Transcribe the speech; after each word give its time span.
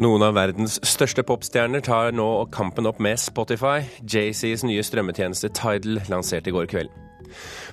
Noen 0.00 0.22
av 0.24 0.32
verdens 0.32 0.78
største 0.88 1.20
popstjerner 1.28 1.82
tar 1.84 2.14
nå 2.16 2.24
kampen 2.54 2.86
opp 2.88 3.02
med 3.04 3.20
Spotify. 3.20 3.82
JCs 4.00 4.62
nye 4.64 4.80
strømmetjeneste 4.80 5.50
Tidal 5.52 5.98
lanserte 6.08 6.48
i 6.48 6.54
går 6.54 6.70
kveld. 6.72 6.94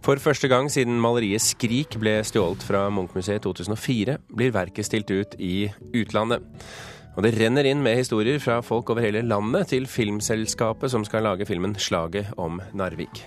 For 0.03 0.19
første 0.19 0.49
gang 0.51 0.67
siden 0.67 0.99
maleriet 0.99 1.39
'Skrik' 1.39 1.95
ble 1.95 2.17
stjålet 2.27 2.65
fra 2.67 2.89
Munchmuseet 2.91 3.39
i 3.39 3.45
2004, 3.45 4.17
blir 4.27 4.51
verket 4.51 4.89
stilt 4.89 5.07
ut 5.07 5.37
i 5.39 5.69
utlandet. 5.95 6.43
Og 7.15 7.23
det 7.23 7.31
renner 7.39 7.63
inn 7.63 7.79
med 7.79 7.95
historier 7.95 8.43
fra 8.43 8.59
folk 8.59 8.89
over 8.89 9.07
hele 9.07 9.23
landet 9.23 9.71
til 9.71 9.87
filmselskapet 9.87 10.91
som 10.91 11.05
skal 11.05 11.23
lage 11.23 11.47
filmen 11.47 11.75
'Slaget 11.79 12.33
om 12.37 12.59
Narvik'. 12.73 13.23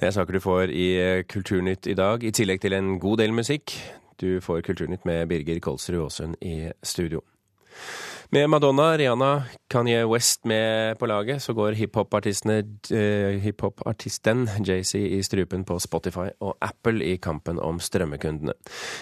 Det 0.00 0.06
er 0.06 0.10
saker 0.10 0.32
du 0.32 0.40
får 0.40 0.68
i 0.68 1.22
Kulturnytt 1.22 1.86
i 1.86 1.94
dag, 1.94 2.22
i 2.24 2.30
tillegg 2.30 2.60
til 2.60 2.72
en 2.72 3.00
god 3.00 3.16
del 3.16 3.32
musikk. 3.32 3.99
Du 4.20 4.40
får 4.44 4.60
Kulturnytt 4.62 5.04
med 5.08 5.28
Birger 5.28 5.60
Kolsrud 5.60 6.04
Aasund 6.04 6.36
i 6.40 6.72
studio. 6.82 7.22
Med 8.32 8.50
Madonna, 8.50 8.98
Rihanna, 8.98 9.42
Kanye 9.70 10.04
West 10.06 10.44
med 10.44 10.98
på 10.98 11.06
laget, 11.06 11.42
så 11.42 11.52
går 11.52 11.72
hiphopartisten 11.72 12.50
eh, 12.94 13.40
hip 13.42 13.62
JC 14.66 14.94
i 14.94 15.22
strupen 15.22 15.64
på 15.64 15.78
Spotify 15.78 16.28
og 16.40 16.56
Apple 16.62 17.04
i 17.04 17.16
kampen 17.16 17.58
om 17.58 17.80
strømmekundene. 17.80 18.52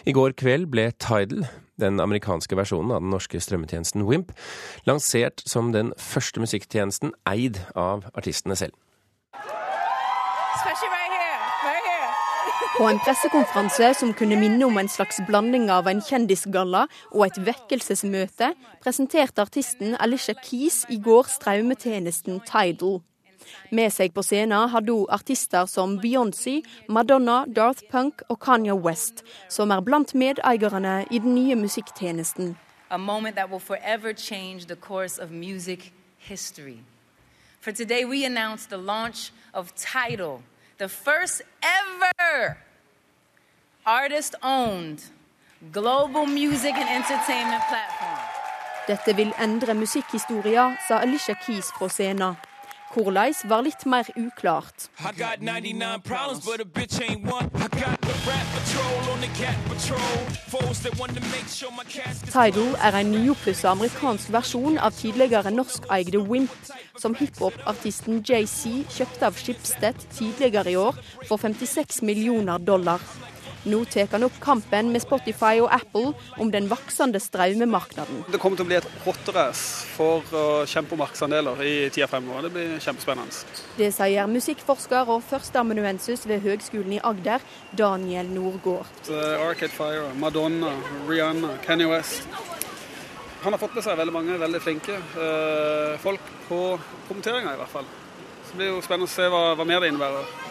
I 0.07 0.13
går 0.13 0.33
kveld 0.33 0.71
ble 0.73 0.93
Tidal, 0.97 1.45
den 1.77 2.01
amerikanske 2.01 2.57
versjonen 2.57 2.95
av 2.95 3.03
den 3.05 3.11
norske 3.11 3.41
strømmetjenesten 3.41 4.07
Wimp, 4.09 4.33
lansert 4.89 5.43
som 5.45 5.73
den 5.73 5.93
første 5.99 6.41
musikktjenesten 6.41 7.13
eid 7.29 7.61
av 7.77 8.09
artistene 8.15 8.57
selv. 8.57 8.73
På 12.79 12.87
en 12.87 12.99
pressekonferanse 13.03 13.89
som 13.99 14.13
kunne 14.15 14.37
minne 14.39 14.63
om 14.63 14.77
en 14.79 14.89
slags 14.89 15.17
blanding 15.27 15.65
av 15.75 15.89
en 15.91 15.99
kjendisgalla 15.99 16.85
og 17.11 17.25
et 17.25 17.39
vekkelsesmøte, 17.43 18.53
presenterte 18.85 19.43
artisten 19.43 19.97
Alicia 19.99 20.37
Keys 20.39 20.85
i 20.87 21.01
går 21.03 21.27
strømmetjenesten 21.27 22.39
Tidal. 22.47 23.01
Med 23.75 23.91
seg 23.91 24.15
på 24.15 24.23
scenen 24.23 24.71
hadde 24.71 24.95
hun 24.95 25.11
artister 25.11 25.67
som 25.67 25.97
Beyoncé, 25.99 26.61
Madonna, 26.87 27.41
Darth 27.51 27.83
Punk 27.91 28.23
og 28.29 28.39
Kanye 28.47 28.79
West, 28.79 29.25
som 29.51 29.75
er 29.75 29.83
blant 29.83 30.15
medeierne 30.15 31.03
i 31.11 31.19
den 31.19 31.35
nye 31.35 31.59
musikktjenesten. 31.59 32.55
A 32.91 32.97
moment 32.97 33.35
that 33.35 33.51
will 33.51 33.59
forever 33.59 34.15
change 34.15 34.67
the 34.67 34.77
course. 34.77 35.19
For 37.61 37.73
today 37.73 38.05
we 38.05 38.25
announce 38.25 38.67
the 38.67 38.79
launch 38.79 39.33
of 39.53 39.75
Tidal, 39.75 40.43
the 40.79 40.89
first 40.89 41.43
ever 41.61 42.68
artist-owned 43.89 44.99
global 45.73 46.27
music 46.27 46.75
and 46.75 46.89
entertainment 47.01 47.63
platform. 47.71 48.19
Dette 48.89 49.17
vil 49.17 49.33
endre 49.41 49.75
musikkhistoria, 49.75 50.77
sa 50.89 50.99
Alicia 50.99 51.35
Keys 51.47 51.73
fra 51.79 51.89
scenen. 51.89 52.37
Hvordan 52.93 53.35
var 53.45 53.63
litt 53.63 53.87
mer 53.87 54.05
uklart. 54.17 54.89
Tidal 62.33 62.75
er 62.89 62.99
en 63.01 63.11
nyoppussa 63.13 63.71
amerikansk 63.71 64.33
versjon 64.33 64.79
av 64.79 64.93
tidligere 65.01 65.53
norskeide 65.53 66.21
Wimp, 66.29 66.73
som 66.97 67.17
hiphop-artisten 67.17 68.21
JC 68.21 68.85
kjøpte 68.99 69.27
av 69.27 69.41
Schibsted 69.41 70.09
tidligere 70.17 70.73
i 70.73 70.77
år 70.77 71.01
for 71.29 71.37
56 71.37 72.03
millioner 72.03 72.59
dollar. 72.59 73.01
Nå 73.69 73.83
tar 73.85 74.09
han 74.13 74.25
opp 74.25 74.37
kampen 74.41 74.93
med 74.95 75.03
Spotify 75.05 75.59
og 75.61 75.69
Apple 75.75 76.15
om 76.41 76.49
den 76.53 76.71
voksende 76.71 77.21
strømmemarkedet. 77.21 78.07
Det 78.33 78.41
kommer 78.41 78.57
til 78.57 78.65
å 78.65 78.71
bli 78.71 78.79
et 78.79 78.89
rotterace 79.05 79.89
for 79.93 80.25
å 80.33 80.45
kjempe 80.69 80.97
om 80.97 81.03
markedsandeler 81.03 81.61
i 81.69 81.75
tida 81.93 82.09
fremover. 82.09 82.49
Det 82.49 82.53
blir 82.55 82.81
kjempespennende. 82.81 83.61
Det 83.77 83.91
sier 83.93 84.31
musikkforsker 84.33 85.13
og 85.13 85.21
førsteamanuensis 85.29 86.25
ved 86.31 86.41
Høgskolen 86.47 86.97
i 86.97 87.03
Agder, 87.05 87.45
Daniel 87.77 88.33
Nordgård. 88.33 89.13
Arcade 89.13 89.75
Fire, 89.75 90.09
Madonna, 90.17 90.73
Rihanna, 91.11 91.59
Kanye 91.67 91.93
West. 91.93 92.25
Han 93.45 93.53
har 93.53 93.61
fått 93.61 93.77
med 93.77 93.85
seg 93.85 94.01
veldig 94.01 94.15
mange 94.17 94.41
veldig 94.41 94.61
flinke 94.65 94.97
uh, 95.15 95.95
folk 96.03 96.25
på 96.49 96.63
kommenteringa, 97.07 97.53
i 97.53 97.61
hvert 97.61 97.77
fall. 97.77 97.97
Så 98.49 98.55
det 98.55 98.63
blir 98.63 98.73
jo 98.73 98.81
spennende 98.83 99.07
å 99.07 99.13
se 99.13 99.29
hva, 99.29 99.43
hva 99.59 99.69
mer 99.69 99.85
det 99.85 99.93
innebærer. 99.93 100.48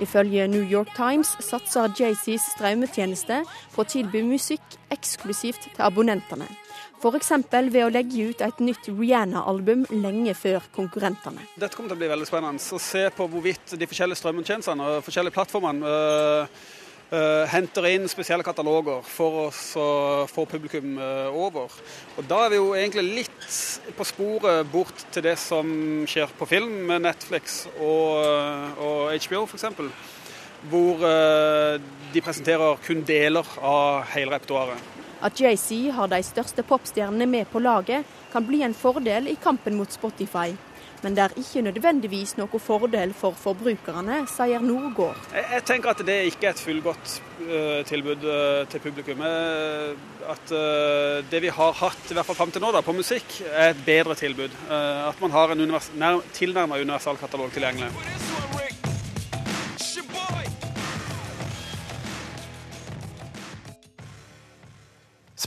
Ifølge 0.00 0.46
New 0.46 0.62
York 0.62 0.92
Times 0.96 1.32
satser 1.42 1.90
Jay-Z's 1.98 2.52
strømmetjeneste 2.54 3.40
på 3.74 3.82
å 3.82 3.88
tilby 3.88 4.22
musikk 4.22 4.78
eksklusivt 4.94 5.66
til 5.72 5.82
abonnentene. 5.82 6.46
F.eks. 6.98 7.30
ved 7.70 7.82
å 7.84 7.90
legge 7.90 8.28
ut 8.30 8.40
et 8.42 8.62
nytt 8.62 8.88
Rihanna-album 8.90 9.84
lenge 10.02 10.34
før 10.38 10.64
konkurrentene. 10.74 11.44
Dette 11.54 11.74
kommer 11.76 11.92
til 11.92 11.98
å 11.98 12.00
bli 12.00 12.10
veldig 12.10 12.26
spennende 12.30 12.62
å 12.62 12.82
se 12.82 13.04
på 13.14 13.26
hvorvidt 13.30 13.74
de 13.78 13.90
forskjellige 13.90 14.18
strømmetjenestene 14.22 14.88
og 14.88 15.06
forskjellige 15.06 15.36
plattformene 15.36 15.94
øh, 15.94 16.64
henter 17.08 17.86
inn 17.88 18.04
spesielle 18.10 18.44
kataloger 18.44 19.00
for 19.08 19.46
å 19.46 20.26
få 20.28 20.44
publikum 20.50 20.98
uh, 21.00 21.32
over. 21.32 21.72
Og 22.18 22.28
Da 22.28 22.42
er 22.44 22.52
vi 22.52 22.58
jo 22.58 22.74
egentlig 22.76 23.04
litt 23.22 23.94
på 23.96 24.04
sporet 24.04 24.68
bort 24.68 25.06
til 25.14 25.24
det 25.24 25.38
som 25.40 25.70
skjer 26.08 26.34
på 26.36 26.48
film 26.50 26.74
med 26.90 27.06
Netflix 27.06 27.62
og, 27.78 28.20
uh, 28.20 28.84
og 28.84 29.16
HBO 29.24 29.46
f.eks. 29.48 29.66
Hvor 30.68 31.04
de 32.10 32.20
presenterer 32.24 32.80
kun 32.82 33.04
deler 33.06 33.46
av 33.62 34.08
hele 34.10 34.32
repertoaret. 34.34 34.80
At 35.22 35.38
JC 35.38 35.92
har 35.94 36.10
de 36.10 36.18
største 36.26 36.64
popstjernene 36.66 37.28
med 37.30 37.46
på 37.52 37.62
laget, 37.62 38.02
kan 38.32 38.42
bli 38.46 38.64
en 38.66 38.74
fordel 38.74 39.30
i 39.30 39.36
kampen 39.38 39.78
mot 39.78 39.94
Spotify 39.94 40.50
men 41.04 41.16
det 41.16 41.24
er 41.24 41.36
ikke 41.40 41.62
nødvendigvis 41.68 42.36
noe 42.38 42.60
fordel 42.62 43.14
for 43.16 43.36
forbrukerne, 43.38 44.22
sier 44.30 44.64
Nordgård. 44.64 45.18
Jeg, 45.34 45.64
tenker 45.68 45.92
at 45.92 46.02
det 46.06 46.18
ikke 46.30 46.50
er 46.50 46.56
et 46.56 46.62
fullgodt 46.62 47.14
uh, 47.44 47.80
tilbud 47.88 48.26
uh, 48.26 48.62
til 48.70 48.82
publikum. 48.84 49.22
Uh, 49.22 49.94
at 50.28 50.50
det 51.30 51.38
vi 51.40 51.48
har 51.54 51.78
hatt 51.78 52.10
i 52.10 52.16
hvert 52.16 52.26
fall 52.28 52.36
fram 52.36 52.50
til 52.52 52.60
nå 52.60 52.68
da, 52.74 52.82
på 52.84 52.92
musikk, 52.92 53.38
er 53.48 53.72
et 53.72 53.80
bedre 53.86 54.12
tilbud. 54.18 54.52
at 54.68 55.22
man 55.22 55.32
har 55.32 55.54
en 55.54 55.60
univers 55.64 55.88
tilnærmet 56.36 56.84
universalkatalog 56.84 57.54
tilgjengelig. 57.54 58.37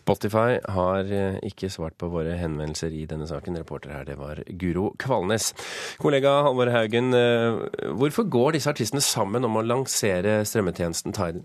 Spotify 0.01 0.57
har 0.73 1.09
eh, 1.13 1.37
ikke 1.45 1.69
svart 1.69 1.97
på 2.01 2.09
våre 2.11 2.33
henvendelser 2.39 2.93
i 2.95 3.05
denne 3.09 3.27
saken. 3.29 3.59
Reporter 3.61 3.93
her, 3.93 4.05
det 4.07 4.17
var 4.19 4.41
Guro 4.59 4.91
Kvalnes. 5.01 5.51
Kollega 6.01 6.33
Halvor 6.47 6.71
Haugen, 6.73 7.13
eh, 7.13 7.59
hvorfor 7.97 8.25
går 8.31 8.57
disse 8.57 8.71
artistene 8.71 9.03
sammen 9.05 9.45
om 9.45 9.59
å 9.59 9.65
lansere 9.65 10.39
strømmetjenesten 10.47 11.13
Tidal? 11.15 11.43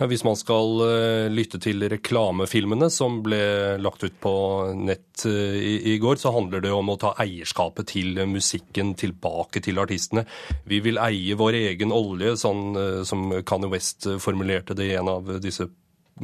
Ja, 0.00 0.08
hvis 0.10 0.24
man 0.26 0.38
skal 0.38 0.82
eh, 0.86 1.28
lytte 1.32 1.60
til 1.62 1.86
reklamefilmene 1.92 2.90
som 2.92 3.20
ble 3.24 3.42
lagt 3.82 4.02
ut 4.02 4.18
på 4.22 4.34
nett 4.76 5.26
i, 5.28 5.94
i 5.94 5.98
går, 6.02 6.18
så 6.18 6.32
handler 6.34 6.64
det 6.64 6.72
om 6.74 6.90
å 6.90 6.98
ta 6.98 7.12
eierskapet 7.22 7.92
til 7.92 8.18
musikken 8.26 8.96
tilbake 8.98 9.62
til 9.62 9.78
artistene. 9.82 10.24
Vi 10.66 10.82
vil 10.82 10.98
eie 11.02 11.36
vår 11.38 11.60
egen 11.60 11.94
olje, 11.94 12.34
sånn 12.40 13.04
som 13.06 13.30
Kanye 13.46 13.70
West 13.70 14.08
formulerte 14.22 14.74
det 14.78 14.88
i 14.90 14.96
en 14.98 15.10
av 15.12 15.30
disse 15.44 15.68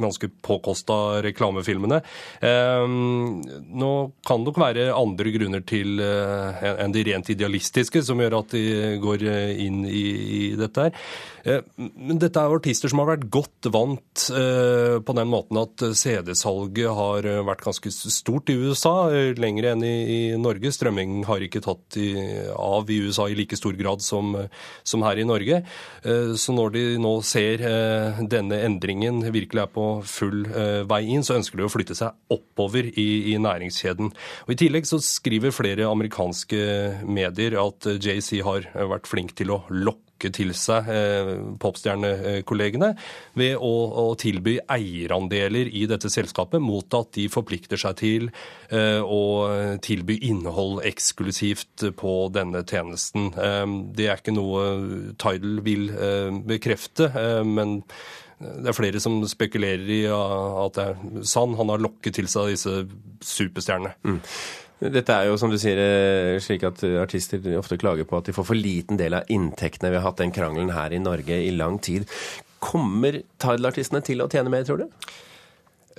ganske 0.01 0.29
påkosta 0.45 1.19
reklamefilmene. 1.25 2.01
Ehm, 2.45 3.41
nå 3.79 3.91
kan 4.27 4.41
det 4.41 4.51
nok 4.51 4.61
være 4.61 4.87
andre 4.95 5.33
grunner 5.35 5.65
til 5.67 5.99
eh, 6.03 6.63
enn 6.83 6.93
de 6.95 7.05
rent 7.09 7.31
idealistiske 7.31 8.03
som 8.05 8.21
gjør 8.21 8.39
at 8.41 8.55
de 8.55 8.95
går 9.01 9.25
eh, 9.27 9.65
inn 9.65 9.83
i, 9.87 10.05
i 10.39 10.41
dette 10.59 10.87
her. 10.87 11.03
Eh, 11.43 11.63
men 11.77 12.19
dette 12.21 12.41
er 12.41 12.55
artister 12.55 12.91
som 12.91 13.01
har 13.03 13.13
vært 13.13 13.29
godt 13.31 13.69
vant 13.73 14.25
på 14.29 15.13
den 15.15 15.29
måten 15.31 15.57
at 15.59 15.81
CD-salget 15.97 16.91
har 16.95 17.25
vært 17.47 17.63
ganske 17.65 17.91
stort 17.91 18.49
i 18.51 18.55
USA, 18.59 19.09
lengre 19.37 19.73
enn 19.73 19.83
i, 19.85 20.19
Norge. 20.39 20.71
Strømming 20.75 21.23
har 21.27 21.43
ikke 21.43 21.61
tatt 21.63 21.97
av 22.53 22.91
i 22.91 22.99
USA 23.05 23.27
i 23.29 23.37
like 23.37 23.57
stor 23.57 23.75
grad 23.79 24.03
som, 24.05 24.35
som 24.87 25.03
her 25.05 25.21
i 25.21 25.25
Norge. 25.27 25.61
Så 26.03 26.55
når 26.55 26.73
de 26.75 26.83
nå 27.01 27.13
ser 27.25 27.63
denne 28.31 28.61
endringen 28.67 29.23
virkelig 29.33 29.65
er 29.65 29.73
på 29.73 29.88
full 30.07 30.43
uh, 30.49 30.83
vei 30.89 31.03
inn, 31.13 31.25
så 31.25 31.37
ønsker 31.39 31.59
de 31.59 31.67
å 31.67 31.71
flytte 31.71 31.97
seg 31.97 32.15
oppover 32.33 32.89
i, 32.91 33.07
i, 33.33 33.37
næringskjeden. 33.41 34.11
Og 34.47 34.53
I 34.53 34.59
tillegg 34.59 34.89
så 34.89 35.01
skriver 35.03 35.55
flere 35.55 35.89
amerikanske 35.89 36.59
medier 37.09 37.57
at 37.61 37.89
JC 37.99 38.43
har 38.45 38.69
vært 38.73 39.09
flink 39.09 39.35
til 39.39 39.55
å 39.55 39.63
lokke 39.71 40.07
til 40.35 40.51
seg 40.57 40.89
eh, 40.91 41.29
popstjernekollegene 41.63 42.89
ved 43.39 43.53
å, 43.55 43.71
å, 44.01 44.05
tilby 44.19 44.57
eierandeler 44.67 45.69
i 45.71 45.85
dette 45.87 46.11
selskapet 46.11 46.59
mot 46.59 46.97
at 46.97 47.13
de 47.15 47.29
forplikter 47.31 47.79
seg 47.79 47.95
til 48.01 48.27
eh, 48.67 48.99
å 48.99 49.77
tilby 49.79 50.19
innhold 50.27 50.83
eksklusivt 50.89 51.87
på 51.99 52.15
denne 52.35 52.65
tjenesten. 52.67 53.31
Eh, 53.31 53.65
det 53.95 54.09
er 54.09 54.19
ikke 54.19 54.35
noe 54.35 54.65
Tidal 55.19 55.61
vil 55.65 55.89
eh, 55.95 56.33
bekrefte, 56.51 57.11
eh, 57.15 57.43
men 57.47 57.79
det 58.39 58.71
er 58.71 58.77
flere 58.77 59.01
som 59.03 59.19
spekulerer 59.27 59.91
i 59.91 60.01
at 60.07 60.77
det 60.77 60.87
er 60.87 61.27
sann. 61.27 61.57
Han 61.59 61.71
har 61.73 61.83
lokket 61.83 62.15
til 62.15 62.29
seg 62.31 62.53
disse 62.53 62.75
superstjernene. 63.25 63.93
Mm. 64.07 64.19
Dette 64.95 65.11
er 65.11 65.27
jo, 65.27 65.35
som 65.39 65.51
du 65.51 65.57
sier, 65.59 65.79
eh, 65.83 66.37
slik 66.39 66.63
at 66.63 66.83
artister 67.01 67.43
ofte 67.59 67.75
klager 67.79 68.07
på 68.07 68.19
at 68.21 68.29
de 68.29 68.35
får 68.35 68.47
for 68.47 68.55
liten 68.55 68.99
del 68.99 69.17
av 69.17 69.27
inntektene. 69.27 69.91
Vi 69.91 69.99
har 69.99 70.07
hatt 70.07 70.21
den 70.21 70.31
krangelen 70.31 70.71
her 70.71 70.95
i 70.95 71.01
Norge 71.03 71.35
i 71.35 71.51
lang 71.51 71.81
tid. 71.83 72.07
Kommer 72.63 73.19
Tidal-artistene 73.39 73.99
til 74.03 74.23
å 74.23 74.29
tjene 74.31 74.51
mer, 74.53 74.63
tror 74.67 74.85
du? 74.85 74.87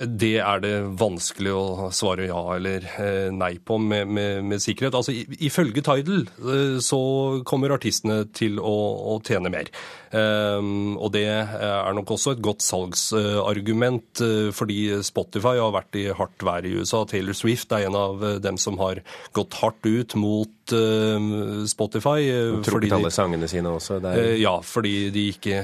Det 0.01 0.39
er 0.41 0.61
det 0.63 0.73
vanskelig 0.97 1.51
å 1.53 1.89
svare 1.93 2.25
ja 2.25 2.39
eller 2.55 2.87
eh, 2.89 3.29
nei 3.29 3.53
på 3.61 3.77
med, 3.77 4.09
med, 4.09 4.41
med 4.49 4.63
sikkerhet. 4.63 4.97
Altså, 4.97 5.13
Ifølge 5.13 5.83
Tidal 5.85 6.25
eh, 6.25 6.79
så 6.81 7.01
kommer 7.45 7.75
artistene 7.77 8.23
til 8.33 8.57
å, 8.57 8.75
å 9.13 9.19
tjene 9.21 9.53
mer. 9.53 9.69
Um, 10.11 10.97
og 10.99 11.13
det 11.15 11.23
er 11.29 11.93
nok 11.95 12.11
også 12.15 12.35
et 12.35 12.43
godt 12.43 12.63
salgsargument, 12.65 14.23
uh, 14.23 14.49
fordi 14.55 14.79
Spotify 15.07 15.55
har 15.61 15.71
vært 15.75 15.99
i 15.99 16.07
hardt 16.15 16.45
vær 16.45 16.67
i 16.67 16.73
USA. 16.79 17.03
Taylor 17.07 17.37
Swift 17.37 17.71
er 17.71 17.87
en 17.87 17.97
av 17.97 18.25
dem 18.43 18.59
som 18.61 18.79
har 18.81 19.03
gått 19.37 19.59
hardt 19.61 19.87
ut 19.87 20.17
mot 20.19 20.49
Spotify. 20.71 21.67
Spotify. 21.67 22.19
Trukket 22.63 22.93
alle 22.95 23.09
sangene 23.11 23.47
sine 23.51 23.73
også? 23.75 23.97
Der. 24.03 24.19
Ja, 24.39 24.53
fordi 24.63 25.09
de 25.11 25.25
ikke 25.33 25.63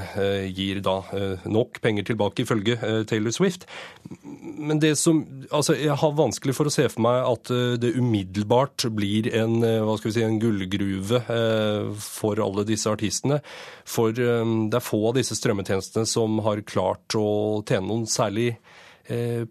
gir 0.51 0.81
da 0.83 0.97
nok 1.47 1.79
penger 1.83 2.09
tilbake, 2.09 2.43
ifølge 2.43 2.75
Taylor 3.07 3.31
Swift 3.31 3.67
men 4.57 4.79
det 4.81 4.95
som 4.99 5.23
Altså, 5.51 5.77
jeg 5.79 5.95
har 5.95 6.15
vanskelig 6.17 6.53
for 6.57 6.67
å 6.67 6.73
se 6.73 6.83
for 6.91 7.03
meg 7.05 7.21
at 7.23 7.49
eh, 7.53 7.77
det 7.79 7.93
umiddelbart 7.95 8.87
blir 8.95 9.29
en, 9.31 9.61
eh, 9.63 9.79
hva 9.85 9.95
skal 9.95 10.09
vi 10.09 10.15
si, 10.17 10.23
en 10.25 10.39
gullgruve 10.41 11.21
eh, 11.23 11.91
for 12.03 12.41
alle 12.43 12.65
disse 12.67 12.91
artistene. 12.91 13.39
For 13.87 14.11
det 14.71 14.79
er 14.79 14.85
få 14.85 14.99
av 15.09 15.17
disse 15.17 15.37
strømmetjenestene 15.37 16.07
som 16.09 16.39
har 16.45 16.63
klart 16.67 17.17
å 17.17 17.63
tjene 17.67 17.87
noen 17.89 18.07
særlig 18.09 18.53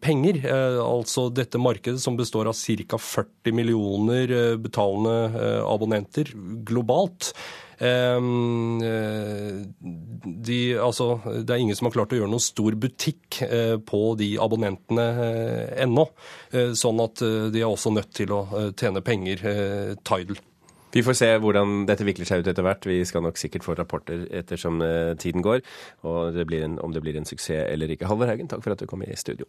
penger. 0.05 0.43
Altså 0.83 1.31
dette 1.33 1.57
markedet 1.57 2.03
som 2.03 2.19
består 2.19 2.51
av 2.51 2.59
ca. 2.59 2.99
40 3.01 3.55
millioner 3.57 4.35
betalende 4.61 5.63
abonnenter 5.65 6.29
globalt. 6.69 7.31
Ehm, 7.79 8.81
eh, 8.83 9.67
de, 10.25 10.59
altså, 10.81 11.21
det 11.45 11.53
er 11.53 11.61
ingen 11.61 11.77
som 11.77 11.91
har 11.91 11.97
klart 11.99 12.15
å 12.15 12.21
gjøre 12.21 12.33
noen 12.33 12.43
stor 12.43 12.77
butikk 12.81 13.43
eh, 13.45 13.77
på 13.77 14.03
de 14.21 14.33
abonnentene 14.41 15.07
eh, 15.27 15.83
ennå. 15.85 16.07
Sånn 16.77 17.03
at 17.05 17.21
de 17.53 17.61
er 17.61 17.69
også 17.69 17.93
nødt 17.93 18.15
til 18.17 18.33
å 18.33 18.45
tjene 18.79 19.03
penger, 19.05 19.43
Tidal. 20.07 20.39
Vi 20.97 21.03
får 21.05 21.17
se 21.19 21.27
hvordan 21.43 21.83
dette 21.89 22.07
vikler 22.09 22.29
seg 22.29 22.41
ut 22.41 22.49
etter 22.49 22.65
hvert. 22.65 22.87
Vi 22.89 23.03
skal 23.05 23.25
nok 23.27 23.37
sikkert 23.37 23.67
få 23.67 23.75
rapporter 23.77 24.23
ettersom 24.33 24.81
tiden 25.21 25.45
går, 25.45 25.61
og 26.09 26.33
det 26.33 26.49
en, 26.65 26.79
om 26.81 26.95
det 26.95 27.05
blir 27.05 27.19
en 27.21 27.29
suksess 27.29 27.69
eller 27.69 27.93
ikke. 27.93 28.09
Halvor 28.09 28.33
Haugen, 28.33 28.49
takk 28.49 28.65
for 28.65 28.73
at 28.73 28.81
du 28.81 28.89
kom 28.89 29.05
i 29.05 29.13
studio. 29.13 29.45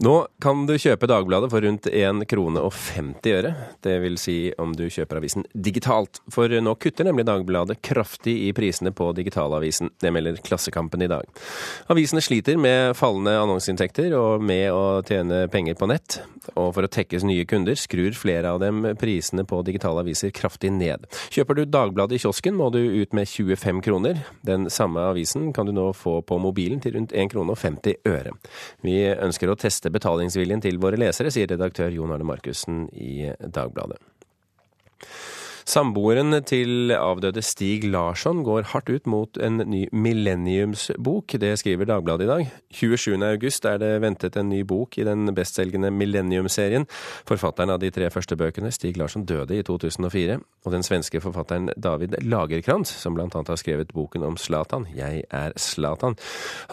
Nå 0.00 0.14
kan 0.40 0.62
du 0.64 0.78
kjøpe 0.80 1.04
Dagbladet 1.10 1.50
for 1.52 1.60
rundt 1.60 1.84
1 1.84 2.22
krone 2.30 2.60
og 2.64 2.72
50 2.72 3.34
øre. 3.36 3.50
Det 3.84 3.98
vil 4.00 4.14
si 4.16 4.36
om 4.56 4.72
du 4.72 4.86
kjøper 4.88 5.18
avisen 5.20 5.44
digitalt. 5.52 6.22
For 6.32 6.48
nå 6.48 6.72
kutter 6.80 7.04
nemlig 7.04 7.26
Dagbladet 7.28 7.76
kraftig 7.84 8.32
i 8.46 8.54
prisene 8.56 8.94
på 8.96 9.10
digitalavisen. 9.18 9.90
Det 10.00 10.08
melder 10.16 10.40
Klassekampen 10.46 11.04
i 11.04 11.08
dag. 11.10 11.28
Avisene 11.92 12.22
sliter 12.24 12.56
med 12.56 12.94
fallende 12.96 13.34
annonseinntekter 13.42 14.16
og 14.16 14.40
med 14.40 14.70
å 14.72 15.02
tjene 15.04 15.42
penger 15.52 15.76
på 15.76 15.90
nett. 15.92 16.22
Og 16.54 16.70
for 16.78 16.88
å 16.88 16.90
tekkes 16.96 17.26
nye 17.28 17.44
kunder 17.44 17.76
skrur 17.76 18.16
flere 18.16 18.54
av 18.54 18.62
dem 18.64 18.94
prisene 18.96 19.44
på 19.44 19.60
digitale 19.68 20.00
aviser 20.00 20.32
kraftig 20.32 20.72
ned. 20.72 21.04
Kjøper 21.28 21.60
du 21.60 21.66
Dagbladet 21.68 22.16
i 22.16 22.22
kiosken 22.24 22.56
må 22.56 22.70
du 22.72 22.80
ut 22.80 23.12
med 23.12 23.28
25 23.28 23.84
kroner. 23.84 24.24
Den 24.48 24.70
samme 24.72 25.04
avisen 25.12 25.52
kan 25.52 25.68
du 25.68 25.76
nå 25.76 25.90
få 25.92 26.22
på 26.24 26.40
mobilen 26.40 26.80
til 26.80 26.96
rundt 26.96 27.12
1 27.12 27.34
krone 27.36 27.52
og 27.52 27.60
50 27.60 28.00
øre. 28.08 28.32
Vi 28.80 28.96
ønsker 29.12 29.52
å 29.52 29.60
teste 29.60 29.89
betalingsviljen 29.92 30.62
til 30.64 30.80
våre 30.82 31.00
lesere, 31.00 31.32
sier 31.34 31.50
redaktør 31.50 31.92
Jon 31.94 32.14
Arne 32.14 32.26
Markussen 32.28 32.86
i 32.94 33.30
Dagbladet. 33.40 34.00
Samboeren 35.70 36.34
til 36.48 36.90
avdøde 36.90 37.42
Stig 37.46 37.84
Larsson 37.86 38.40
går 38.42 38.64
hardt 38.72 38.88
ut 38.90 39.04
mot 39.06 39.38
en 39.38 39.60
ny 39.70 39.84
millenniumsbok. 39.92 41.36
Det 41.38 41.52
skriver 41.60 41.86
Dagbladet 41.86 42.26
i 42.26 42.30
dag. 42.30 42.48
27. 42.74 43.14
august 43.22 43.68
er 43.68 43.78
det 43.78 43.90
ventet 44.02 44.38
en 44.40 44.48
ny 44.50 44.64
bok 44.66 44.98
i 44.98 45.04
den 45.06 45.30
bestselgende 45.36 45.92
Millennium-serien. 45.94 46.88
Forfatteren 47.28 47.70
av 47.70 47.78
de 47.84 47.92
tre 47.94 48.10
første 48.10 48.34
bøkene, 48.40 48.72
Stig 48.74 48.98
Larsson, 48.98 49.28
døde 49.28 49.60
i 49.60 49.62
2004. 49.62 50.40
Og 50.64 50.74
den 50.74 50.82
svenske 50.86 51.22
forfatteren 51.22 51.70
David 51.76 52.18
Lagerkrantz, 52.24 52.96
som 53.04 53.14
blant 53.14 53.38
annet 53.38 53.54
har 53.54 53.62
skrevet 53.62 53.94
boken 53.94 54.26
om 54.26 54.40
Zlatan, 54.40 54.88
Jeg 54.96 55.22
er 55.30 55.54
Zlatan, 55.56 56.18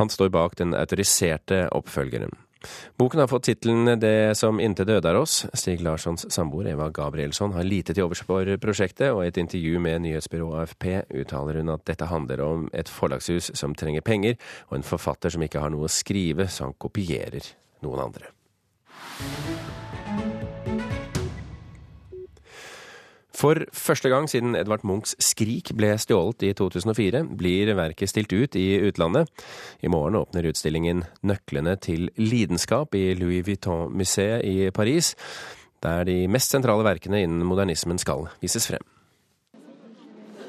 han 0.02 0.10
står 0.10 0.34
bak 0.34 0.58
den 0.58 0.74
autoriserte 0.74 1.68
oppfølgeren. 1.70 2.34
Boken 2.98 3.20
har 3.20 3.28
fått 3.28 3.48
tittelen 3.48 4.00
Det 4.00 4.38
som 4.38 4.60
intet 4.60 4.88
døde 4.90 5.10
er 5.10 5.20
oss. 5.20 5.46
Stig 5.54 5.82
Larssons 5.86 6.26
samboer 6.34 6.72
Eva 6.74 6.90
Gabrielsson 6.94 7.54
har 7.54 7.68
lite 7.68 7.94
til 7.94 8.08
overs 8.08 8.24
for 8.28 8.50
prosjektet, 8.62 9.12
og 9.12 9.24
i 9.26 9.32
et 9.32 9.42
intervju 9.42 9.82
med 9.84 10.02
nyhetsbyrået 10.06 10.64
AFP 10.64 10.88
uttaler 11.22 11.62
hun 11.62 11.76
at 11.76 11.86
dette 11.90 12.10
handler 12.10 12.44
om 12.46 12.68
et 12.74 12.90
forlagshus 12.90 13.52
som 13.58 13.76
trenger 13.78 14.06
penger, 14.06 14.38
og 14.70 14.80
en 14.80 14.88
forfatter 14.88 15.34
som 15.34 15.46
ikke 15.46 15.62
har 15.64 15.74
noe 15.74 15.88
å 15.88 15.92
skrive, 15.92 16.50
så 16.50 16.70
han 16.70 16.78
kopierer 16.80 17.54
noen 17.86 18.08
andre. 18.10 19.57
For 23.38 23.60
første 23.76 24.10
gang 24.10 24.26
siden 24.30 24.58
Edvard 24.58 24.82
Munchs 24.88 25.14
Skrik 25.22 25.70
ble 25.78 25.92
stjålet 26.02 26.48
i 26.48 26.52
2004, 26.58 27.22
blir 27.38 27.70
verket 27.78 28.10
stilt 28.10 28.34
ut 28.34 28.58
i 28.58 28.80
utlandet. 28.88 29.30
I 29.86 29.92
morgen 29.94 30.18
åpner 30.18 30.50
utstillingen 30.50 31.04
Nøklene 31.22 31.76
til 31.78 32.10
lidenskap 32.18 32.98
i 32.98 33.12
Louis 33.20 33.46
Vuitton-museet 33.46 34.42
i 34.42 34.72
Paris, 34.74 35.14
der 35.86 36.08
de 36.10 36.24
mest 36.32 36.56
sentrale 36.56 36.88
verkene 36.88 37.22
innen 37.28 37.46
modernismen 37.46 38.02
skal 38.02 38.26
vises 38.42 38.66
frem. 38.72 38.97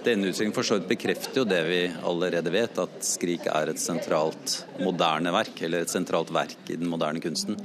Denne 0.05 0.29
utstillingen 0.31 0.55
for 0.55 0.63
så 0.63 0.79
vidt 0.79 0.89
bekrefter 0.89 1.41
jo 1.41 1.45
det 1.49 1.61
vi 1.67 1.79
allerede 2.07 2.53
vet, 2.55 2.79
at 2.79 3.01
'Skrik' 3.03 3.49
er 3.51 3.73
et 3.73 3.81
sentralt 3.83 4.65
moderne 4.79 5.33
verk, 5.35 5.59
eller 5.67 5.83
et 5.83 5.91
sentralt 5.91 6.31
verk 6.31 6.71
i 6.71 6.77
den 6.79 6.89
moderne 6.89 7.21
kunsten. 7.21 7.59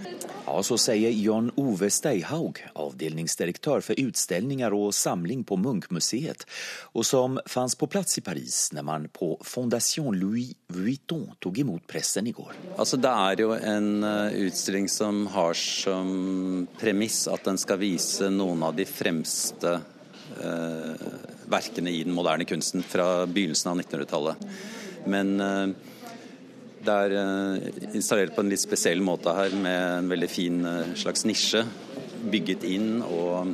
Ja, 0.47 0.61
Så 0.63 0.77
sier 0.77 1.13
Jan 1.13 1.51
Ove 1.57 1.89
Steihaug, 1.89 2.59
avdelingsdirektør 2.75 3.83
for 3.85 3.99
utstillinger 4.01 4.73
og 4.73 4.93
samling 4.93 5.43
på 5.45 5.57
Munch-museet, 5.61 6.45
og 6.93 7.05
som 7.05 7.39
fantes 7.45 7.75
på 7.75 7.87
plass 7.87 8.17
i 8.17 8.25
Paris 8.25 8.71
når 8.73 8.83
man 8.83 9.07
på 9.13 9.37
Fondation 9.41 10.17
Louis 10.17 10.53
Vuitton 10.67 11.29
tok 11.39 11.57
imot 11.57 11.87
pressen 11.87 12.27
i 12.27 12.33
går. 12.33 12.53
Altså, 12.77 12.97
Det 12.97 13.09
er 13.09 13.41
jo 13.41 13.51
en 13.53 14.03
eh, 14.03 14.47
utstilling 14.47 14.89
som 14.89 15.27
har 15.27 15.53
som 15.53 16.67
premiss 16.79 17.27
at 17.27 17.43
den 17.43 17.57
skal 17.57 17.77
vise 17.77 18.29
noen 18.29 18.63
av 18.63 18.75
de 18.75 18.85
fremste 18.85 19.79
uh, 20.39 21.32
verkene 21.51 21.91
i 21.91 22.03
den 22.05 22.15
moderne 22.15 22.45
kunsten 22.49 22.83
fra 22.85 23.25
begynnelsen 23.25 23.71
av 23.71 23.81
1900-tallet. 23.81 24.47
Men 25.09 25.35
eh, 25.43 25.67
det 26.83 26.95
er 27.05 27.17
eh, 27.19 27.67
installert 27.95 28.35
på 28.35 28.43
en 28.43 28.51
litt 28.51 28.63
spesiell 28.63 29.03
måte 29.03 29.35
her, 29.35 29.55
med 29.55 29.83
en 29.99 30.09
veldig 30.11 30.31
fin 30.31 30.63
eh, 30.67 30.95
slags 30.99 31.27
nisje 31.27 31.65
bygget 32.31 32.65
inn. 32.67 32.97
og 33.03 33.53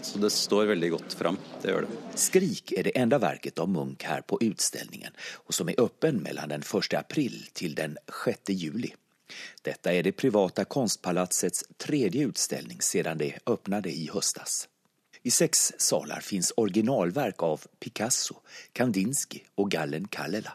så 0.00 0.18
det 0.18 0.30
står 0.32 0.70
veldig 0.70 0.88
godt 0.94 1.12
fram. 1.12 1.36
Det 1.62 1.68
gjør 1.68 1.84
det. 1.84 1.96
'Skrik' 2.16 2.72
er 2.76 2.88
det 2.88 2.94
enda 2.96 3.18
verket 3.20 3.58
av 3.60 3.68
Munch 3.68 4.06
her 4.08 4.22
på 4.24 4.38
utstillingen, 4.40 5.12
og 5.44 5.54
som 5.54 5.68
er 5.68 5.80
åpen 5.80 6.22
mellom 6.24 6.48
den 6.48 6.64
1. 6.64 6.96
april 6.96 7.36
til 7.52 7.76
den 7.76 7.98
6. 8.08 8.54
juli. 8.56 8.94
Dette 9.62 9.92
er 9.92 10.02
det 10.02 10.16
private 10.16 10.64
Konstpalatsets 10.64 11.64
tredje 11.76 12.26
utstilling 12.26 12.80
siden 12.82 13.20
det 13.20 13.34
åpnet 13.46 13.86
i 13.92 14.08
høstes. 14.08 14.64
I 15.22 15.30
sex 15.30 15.72
salar 15.78 16.20
finns 16.20 16.52
originalverk 16.56 17.42
av 17.42 17.66
Picasso, 17.80 18.40
Kandinsky 18.72 19.42
og 19.54 19.70
Gallen 19.70 20.08
Kallela. 20.08 20.52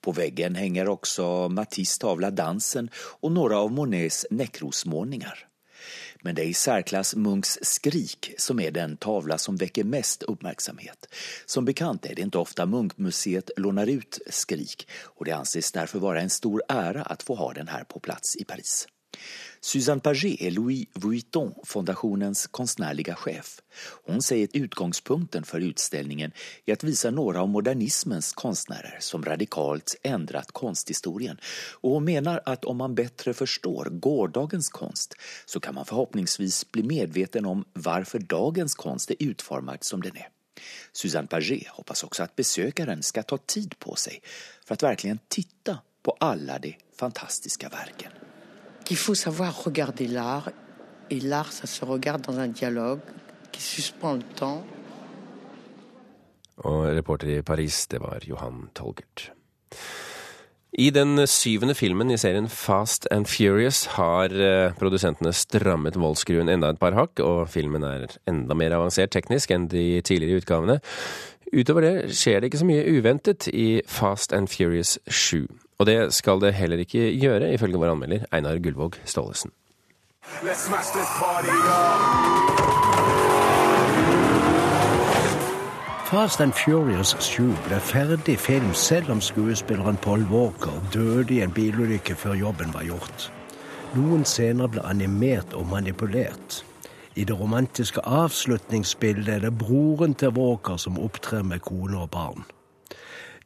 På 0.00 0.12
veggen 0.12 0.54
henger 0.54 0.90
også 0.90 1.48
Matisse 1.50 2.00
tavla 2.02 2.30
Dansen 2.30 2.90
og 3.20 3.32
noen 3.34 3.54
av 3.54 3.70
Monets 3.74 4.24
nekrosmålningar. 4.30 5.44
Men 6.26 6.34
det 6.34 6.42
er 6.42 6.50
i 6.50 6.58
särklass 6.58 7.14
Munchs 7.14 7.58
Skrik 7.62 8.32
som 8.42 8.58
er 8.60 8.74
den 8.74 8.96
tavla 8.96 9.38
som 9.38 9.56
vekker 9.56 9.86
mest 9.86 10.26
uppmärksamhet. 10.26 11.06
Som 11.46 11.64
bekant 11.64 12.06
er 12.06 12.18
det 12.18 12.26
ikke 12.26 12.42
ofte 12.42 12.66
Munkmuseet 12.66 13.54
lånar 13.62 13.86
ut 13.86 14.18
Skrik 14.26 14.88
og 15.14 15.28
det 15.28 15.38
anses 15.38 15.70
derfor 15.72 16.02
være 16.02 16.26
en 16.26 16.34
stor 16.34 16.62
ära 16.68 17.02
att 17.02 17.22
få 17.22 17.34
ha 17.34 17.52
den 17.52 17.68
her 17.68 17.84
på 17.84 18.00
plats 18.00 18.36
i 18.36 18.44
Paris. 18.44 18.88
Susanne 19.60 20.00
Paget 20.00 20.40
är 20.40 20.50
Louis 20.50 20.86
Vuitton-fondationens 20.94 22.46
konstnärliga 22.46 23.14
chef. 23.14 23.60
Hon 24.06 24.22
säger 24.22 24.44
att 24.44 24.54
utgångspunkten 24.54 25.44
för 25.44 25.60
utställningen 25.60 26.32
är 26.66 26.72
att 26.72 26.84
visa 26.84 27.10
några 27.10 27.40
av 27.42 27.48
modernismens 27.48 28.32
konstnärer 28.32 28.96
som 29.00 29.24
radikalt 29.24 29.96
ändrat 30.02 30.52
konsthistorien. 30.52 31.40
Och 31.80 31.90
hon 31.90 32.04
menar 32.04 32.40
att 32.44 32.64
om 32.64 32.76
man 32.76 32.94
bättre 32.94 33.34
förstår 33.34 33.84
gårdagens 33.84 34.68
konst 34.68 35.14
så 35.46 35.60
kan 35.60 35.74
man 35.74 35.84
förhoppningsvis 35.84 36.72
bli 36.72 36.82
medveten 36.82 37.46
om 37.46 37.64
varför 37.72 38.18
dagens 38.18 38.74
konst 38.74 39.10
är 39.10 39.16
utformad 39.18 39.84
som 39.84 40.02
den 40.02 40.16
är. 40.16 40.28
Suzanne 40.92 41.28
Paget 41.28 41.68
hoppas 41.68 42.04
också 42.04 42.22
att 42.22 42.36
besökaren 42.36 43.02
ska 43.02 43.22
ta 43.22 43.38
tid 43.38 43.78
på 43.78 43.94
sig 43.94 44.22
för 44.64 44.74
att 44.74 44.82
verkligen 44.82 45.18
titta 45.28 45.78
på 46.02 46.16
alla 46.20 46.58
de 46.58 46.76
fantastiska 46.96 47.68
verken. 47.68 48.12
Qu'il 48.88 48.96
faut 48.96 49.14
savoir 49.14 49.64
regarder 49.64 50.06
l'art. 50.06 50.50
Et 51.10 51.20
l'art, 51.20 51.52
ça 51.52 51.66
se 51.66 51.84
regarde 51.84 52.22
dans 52.22 52.38
un 52.38 52.48
dialogue 52.48 53.00
qui 53.52 53.60
suspend 53.60 54.14
le 54.14 54.22
temps. 54.22 54.64
Og 56.64 56.86
reporter 56.96 57.38
i 57.38 57.42
Paris, 57.42 57.86
det 57.90 58.00
var 58.00 58.24
Johan 58.26 58.70
Tolgert. 58.74 59.30
I 60.72 60.90
den 60.90 61.26
syvende 61.26 61.74
filmen 61.74 62.10
i 62.10 62.16
serien 62.18 62.48
Fast 62.48 63.06
and 63.12 63.26
Furious 63.26 63.84
har 63.94 64.32
eh, 64.32 64.72
produsentene 64.80 65.32
strammet 65.32 65.96
voldsskruen 66.00 66.48
enda 66.48 66.72
et 66.72 66.80
par 66.80 66.96
hakk, 66.96 67.20
og 67.20 67.48
filmen 67.52 67.84
er 67.84 68.08
enda 68.28 68.56
mer 68.56 68.74
avansert 68.74 69.12
teknisk 69.14 69.52
enn 69.54 69.68
de 69.70 70.00
tidligere 70.00 70.42
utgavene. 70.42 70.80
Utover 71.52 71.84
det 71.84 71.94
skjer 72.16 72.40
det 72.40 72.50
ikke 72.50 72.64
så 72.64 72.72
mye 72.72 72.88
uventet 72.98 73.48
i 73.52 73.68
Fast 73.86 74.32
and 74.32 74.48
Furious 74.48 74.96
7. 75.06 75.46
Og 75.78 75.86
det 75.86 76.12
skal 76.14 76.40
det 76.42 76.56
heller 76.58 76.80
ikke 76.82 77.12
gjøre, 77.22 77.52
ifølge 77.54 77.78
vår 77.78 77.92
anmelder 77.94 78.24
Einar 78.34 78.58
Gullvåg 78.58 78.98
Staalesen. 79.04 79.52
Fast 86.08 86.40
and 86.40 86.52
Furious 86.52 87.16
7 87.20 87.42
ble 87.68 87.78
ferdig 87.80 88.38
film 88.38 88.74
selv 88.74 89.10
om 89.10 89.20
skuespilleren 89.20 89.96
Paul 89.96 90.26
Walker 90.32 90.82
døde 90.94 91.34
i 91.34 91.42
en 91.44 91.52
bilulykke 91.52 92.16
før 92.16 92.34
jobben 92.34 92.74
var 92.74 92.82
gjort. 92.82 93.30
Noen 93.94 94.24
scener 94.24 94.66
ble 94.66 94.82
animert 94.82 95.54
og 95.54 95.68
manipulert. 95.70 96.64
I 97.14 97.24
det 97.24 97.38
romantiske 97.38 98.02
avslutningsbildet 98.02 99.34
er 99.34 99.46
det 99.46 99.58
broren 99.58 100.14
til 100.14 100.34
Walker 100.34 100.76
som 100.76 100.98
opptrer 100.98 101.42
med 101.42 101.60
kone 101.60 102.02
og 102.02 102.10
barn. 102.10 102.48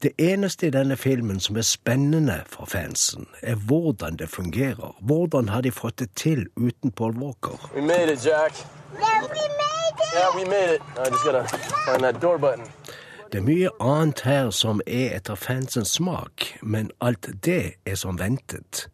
Det 0.03 0.11
eneste 0.19 0.67
i 0.67 0.71
denne 0.71 0.97
filmen 0.97 1.41
som 1.41 1.57
er 1.57 1.63
spennende 1.63 2.41
for 2.47 2.65
fansen, 2.67 3.27
er 3.43 3.55
hvordan 3.55 4.17
det 4.17 4.29
fungerer. 4.29 4.97
Hvordan 5.01 5.49
har 5.49 5.61
de 5.61 5.71
fått 5.71 5.99
det 5.99 6.11
til 6.17 6.47
uten 6.57 6.91
Paul 6.91 7.13
Walker? 7.19 7.71
We 7.75 7.81
made 7.81 8.13
it, 8.13 8.27
Jack. 8.27 8.53
Yeah, 8.95 9.23
we 9.23 9.47
made 9.63 9.95
it. 9.95 10.15
Yeah, 10.15 10.37
we 10.37 10.45
made 10.45 10.75
it. 10.75 10.83
I 10.99 11.11
just 11.11 11.25
gotta 11.25 11.45
find 11.87 12.03
that 12.03 12.23
door 12.23 12.39
button. 12.39 12.67
Det 13.33 13.39
er 13.39 13.43
mye 13.43 13.71
annet 13.81 14.21
her 14.21 14.51
som 14.51 14.81
er 14.87 15.15
etter 15.17 15.35
fansens 15.35 15.95
smak, 15.97 16.59
men 16.63 16.91
alt 17.01 17.29
det 17.45 17.75
er 17.87 17.95
som 17.95 18.19
ventet. 18.19 18.89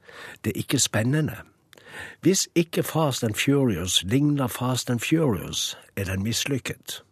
Det 0.45 0.53
er 0.53 0.59
ikke 0.61 0.79
spennende. 0.79 1.35
Hvis 2.21 2.49
ikke 2.55 2.83
Fast 2.83 3.25
and 3.25 3.35
Furious 3.35 4.03
ligner 4.03 4.47
Fast 4.47 4.91
and 4.91 5.01
Furious, 5.01 5.79
er 5.97 6.05
den 6.05 6.23
mislykket. 6.23 7.03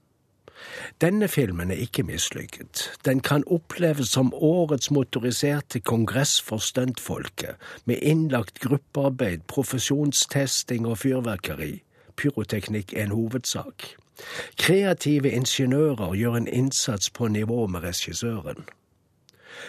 Denne 1.01 1.29
filmen 1.29 1.71
er 1.71 1.77
ikke 1.77 2.03
mislykket. 2.03 2.93
Den 3.05 3.21
kan 3.21 3.45
oppleves 3.47 4.09
som 4.09 4.35
årets 4.35 4.91
motoriserte 4.91 5.81
kongress 5.81 6.41
for 6.43 6.59
stuntfolket, 6.59 7.57
med 7.85 7.99
innlagt 8.03 8.61
gruppearbeid, 8.61 9.39
profesjonstesting 9.49 10.87
og 10.87 10.99
fyrverkeri. 10.99 11.83
Pyroteknikk 12.17 12.93
er 12.93 13.03
en 13.03 13.11
hovedsak. 13.11 13.97
Kreative 14.57 15.31
ingeniører 15.31 16.15
gjør 16.15 16.37
en 16.37 16.49
innsats 16.49 17.11
på 17.11 17.29
nivå 17.29 17.67
med 17.67 17.81
regissøren. 17.81 18.65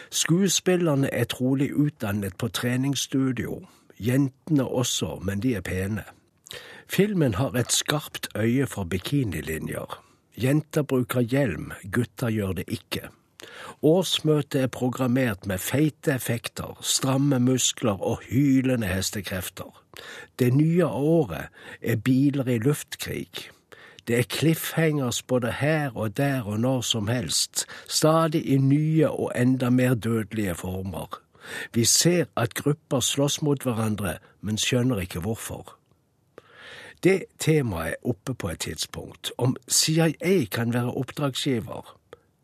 Skuespillerne 0.10 1.14
er 1.14 1.24
trolig 1.24 1.74
utdannet 1.76 2.38
på 2.38 2.48
treningsstudio. 2.48 3.66
Jentene 4.00 4.68
også, 4.68 5.20
men 5.24 5.40
de 5.40 5.56
er 5.56 5.62
pene. 5.62 6.04
Filmen 6.88 7.34
har 7.34 7.56
et 7.56 7.72
skarpt 7.72 8.28
øye 8.36 8.68
for 8.68 8.84
bikinilinjer. 8.84 10.07
Jenter 10.38 10.84
bruker 10.86 11.26
hjelm, 11.26 11.72
gutter 11.90 12.30
gjør 12.30 12.60
det 12.60 12.68
ikke. 12.70 13.10
Årsmøtet 13.82 14.62
er 14.62 14.70
programmert 14.74 15.48
med 15.50 15.62
feite 15.62 16.14
effekter, 16.14 16.78
stramme 16.82 17.40
muskler 17.42 17.98
og 18.02 18.22
hylende 18.30 18.88
hestekrefter. 18.88 19.72
Det 20.40 20.52
nye 20.54 20.86
året 20.86 21.50
er 21.82 21.96
biler 21.98 22.50
i 22.54 22.58
luftkrig. 22.62 23.50
Det 24.08 24.20
er 24.20 24.30
cliffhangers 24.30 25.24
både 25.24 25.52
her 25.52 25.98
og 25.98 26.18
der 26.18 26.46
og 26.46 26.60
når 26.60 26.82
som 26.82 27.08
helst, 27.08 27.66
stadig 27.88 28.46
i 28.46 28.58
nye 28.58 29.10
og 29.10 29.32
enda 29.36 29.70
mer 29.70 29.94
dødelige 29.94 30.56
former. 30.56 31.22
Vi 31.74 31.86
ser 31.86 32.26
at 32.36 32.54
grupper 32.54 33.00
slåss 33.00 33.42
mot 33.42 33.64
hverandre, 33.64 34.18
men 34.42 34.58
skjønner 34.58 35.02
ikke 35.02 35.20
hvorfor. 35.20 35.77
Det 37.04 37.24
temaet 37.40 37.88
er 37.88 38.10
oppe 38.10 38.34
på 38.34 38.50
et 38.50 38.60
tidspunkt. 38.60 39.32
Om 39.38 39.56
CIA 39.70 40.46
kan 40.52 40.74
være 40.74 40.94
oppdragsgiver? 40.98 41.98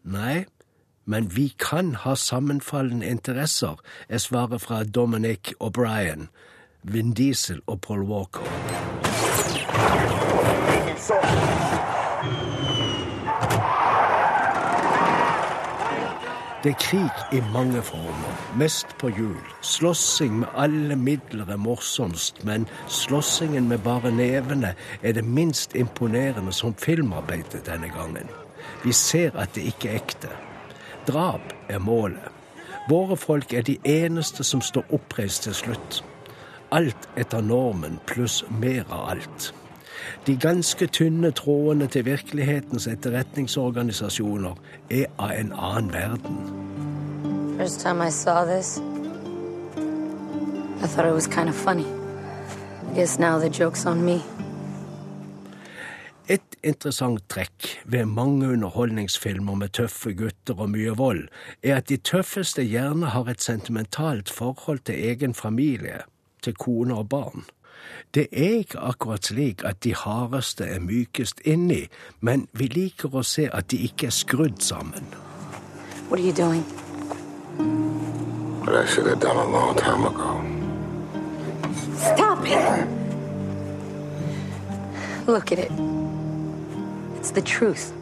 Nei, 0.04 0.46
men 1.06 1.36
vi 1.36 1.48
kan 1.60 1.96
ha 1.96 2.16
sammenfallende 2.16 3.06
interesser, 3.06 3.76
er 4.10 4.18
svaret 4.18 4.62
fra 4.62 4.84
Dominic 4.84 5.54
O'Brien, 5.64 6.28
Vin 6.84 7.14
Diesel 7.14 7.62
og 7.68 7.82
Paul 7.82 8.04
Walker. 8.04 8.42
Det 16.64 16.72
er 16.72 16.80
krig 16.80 17.38
i 17.38 17.42
mange 17.52 17.82
former, 17.84 18.36
mest 18.56 18.94
på 19.00 19.10
hjul. 19.12 19.40
Slåssing 19.62 20.38
med 20.40 20.48
alle 20.56 20.96
midler 20.96 21.50
er 21.52 21.60
morsomst, 21.60 22.40
men 22.48 22.68
slåssingen 22.88 23.68
med 23.68 23.82
bare 23.84 24.12
nevene 24.16 24.72
er 25.02 25.12
det 25.18 25.26
minst 25.28 25.76
imponerende 25.76 26.54
som 26.56 26.76
filmarbeidet 26.80 27.66
denne 27.68 27.90
gangen. 27.92 28.32
Vi 28.84 28.94
ser 28.96 29.36
at 29.36 29.52
det 29.56 29.66
ikke 29.74 29.90
er 29.90 30.00
ekte. 30.00 30.32
Drap 31.08 31.52
er 31.68 31.84
målet. 31.84 32.32
Våre 32.90 33.18
folk 33.18 33.54
er 33.54 33.68
de 33.68 33.76
eneste 33.84 34.44
som 34.48 34.62
står 34.64 34.88
oppreist 34.96 35.44
til 35.44 35.54
slutt. 35.56 36.00
Alt 36.72 37.10
etter 37.20 37.44
normen 37.44 38.00
pluss 38.08 38.40
mer 38.50 38.88
av 38.88 39.10
alt. 39.18 39.52
De 40.28 40.36
ganske 40.38 40.88
tynne 40.88 41.32
trådene 41.32 41.88
til 41.88 42.06
virkelighetens 42.06 42.88
etterretningsorganisasjoner 42.88 44.56
er 44.90 45.06
av 45.18 45.32
en 45.38 45.54
annen 45.54 45.94
verden. 45.94 46.40
First 47.58 47.82
time 47.82 48.08
I 48.08 48.10
saw 48.10 48.46
this, 48.46 48.80
I 50.84 50.88
thought 50.88 51.06
it 51.06 51.14
was 51.14 51.28
kind 51.28 51.50
of 51.50 51.56
funny. 51.56 51.86
I 52.92 52.96
guess 52.96 53.20
now 53.20 53.40
the 53.40 53.50
joke's 53.50 53.86
on 53.86 54.06
me. 54.06 54.22
Et 56.28 56.56
interessant 56.64 57.20
trekk 57.28 57.66
ved 57.86 58.06
mange 58.08 58.48
underholdningsfilmer 58.48 59.58
med 59.60 59.74
tøffe 59.76 60.14
gutter 60.16 60.56
og 60.56 60.70
mye 60.72 60.94
vold, 60.96 61.26
er 61.64 61.82
at 61.82 61.90
de 61.92 61.98
tøffeste 61.98 62.64
gjerne 62.64 63.12
har 63.12 63.28
et 63.28 63.44
sentimentalt 63.44 64.32
forhold 64.32 64.80
til 64.88 65.04
egen 65.10 65.34
familie, 65.34 66.00
til 66.44 66.56
kone 66.56 66.96
og 66.96 67.10
barn. 67.10 67.44
Det 68.14 68.28
er 68.32 68.60
ikke 68.64 68.80
akkurat 68.80 69.26
slik 69.26 69.64
at 69.66 69.84
de 69.84 69.96
hardeste 69.96 70.66
er 70.66 70.80
mykest 70.80 71.42
inni, 71.46 71.88
men 72.22 72.48
vi 72.54 72.68
liker 72.68 73.16
å 73.16 73.24
se 73.26 73.50
at 73.50 73.72
de 73.72 73.78
ikke 73.88 74.08
er 74.12 74.16
skrudd 74.16 74.62
sammen. 74.62 75.08
What 76.10 76.20
are 76.20 76.26
you 76.26 76.34
doing? 76.34 76.64
But 78.66 78.76
I 78.76 78.86
should 78.86 79.08
have 79.08 79.20
done 79.20 79.38
a 79.38 79.50
long 79.50 79.76
time 79.76 80.06
ago. 80.06 80.42
Stop 81.98 82.46
it! 82.46 82.88
Look 85.28 85.52
at 85.52 85.60
it. 85.60 85.72
It's 87.20 87.32
the 87.32 87.42
truth. 87.42 87.94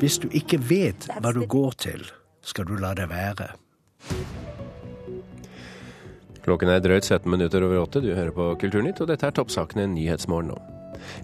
Hvis 0.00 0.18
du 0.18 0.28
ikke 0.32 0.56
vet 0.70 1.08
hva 1.20 1.32
du 1.36 1.44
går 1.46 1.74
til, 1.76 2.06
skal 2.40 2.64
du 2.64 2.76
la 2.80 2.94
det 2.96 3.10
være. 3.10 3.52
Klokken 6.44 6.72
er 6.72 6.82
drøyt 6.82 7.04
17 7.04 7.28
minutter 7.30 7.64
over 7.66 7.82
åtte. 7.82 8.02
Du 8.04 8.12
hører 8.14 8.32
på 8.34 8.52
Kulturnytt, 8.60 9.00
og 9.02 9.10
dette 9.10 9.28
er 9.28 9.36
toppsakene 9.36 9.88
Nyhetsmorgen 9.92 10.54
nå. 10.54 10.60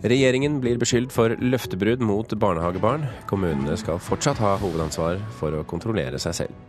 Regjeringen 0.07 0.61
blir 0.63 0.79
beskyldt 0.81 1.13
for 1.15 1.35
løftebrudd 1.41 2.05
mot 2.05 2.33
barnehagebarn. 2.41 3.07
Kommunene 3.31 3.77
skal 3.81 4.01
fortsatt 4.03 4.41
ha 4.43 4.57
hovedansvar 4.61 5.21
for 5.39 5.57
å 5.57 5.65
kontrollere 5.69 6.21
seg 6.23 6.41
selv. 6.43 6.63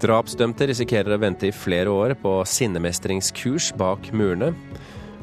Drapsdømte 0.00 0.70
risikerer 0.70 1.16
å 1.16 1.20
vente 1.20 1.50
i 1.50 1.54
flere 1.54 1.92
år 1.92 2.14
på 2.22 2.38
sinnemestringskurs 2.48 3.74
bak 3.80 4.08
murene. 4.16 4.54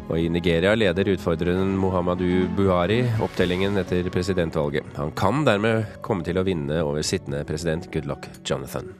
Og 0.07 0.22
i 0.22 0.29
Nigeria 0.31 0.75
leder 0.77 1.10
utfordreren 1.15 1.74
Muhammadu 1.81 2.46
Buhari 2.55 3.01
opptellingen 3.24 3.75
etter 3.81 4.07
presidentvalget. 4.13 4.88
Han 5.00 5.12
kan 5.17 5.43
dermed 5.48 6.00
komme 6.05 6.24
til 6.27 6.39
å 6.39 6.46
vinne 6.48 6.79
over 6.86 7.03
sittende 7.03 7.43
president 7.48 7.89
Goodluck 7.91 8.29
Jonathan. 8.46 8.93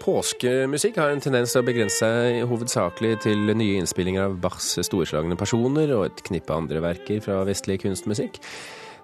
Påskemusikk 0.00 0.96
har 0.96 1.12
en 1.12 1.20
tendens 1.20 1.52
til 1.52 1.60
å 1.60 1.66
begrense 1.66 2.00
seg 2.00 2.44
hovedsakelig 2.48 3.18
til 3.26 3.50
nye 3.52 3.80
innspillinger 3.82 4.30
av 4.30 4.38
Bachs 4.40 4.72
storslagne 4.86 5.36
personer 5.36 5.92
og 5.92 6.06
et 6.06 6.22
knippe 6.24 6.56
andre 6.56 6.80
verker 6.80 7.20
fra 7.20 7.42
vestlig 7.44 7.82
kunstmusikk. 7.82 8.40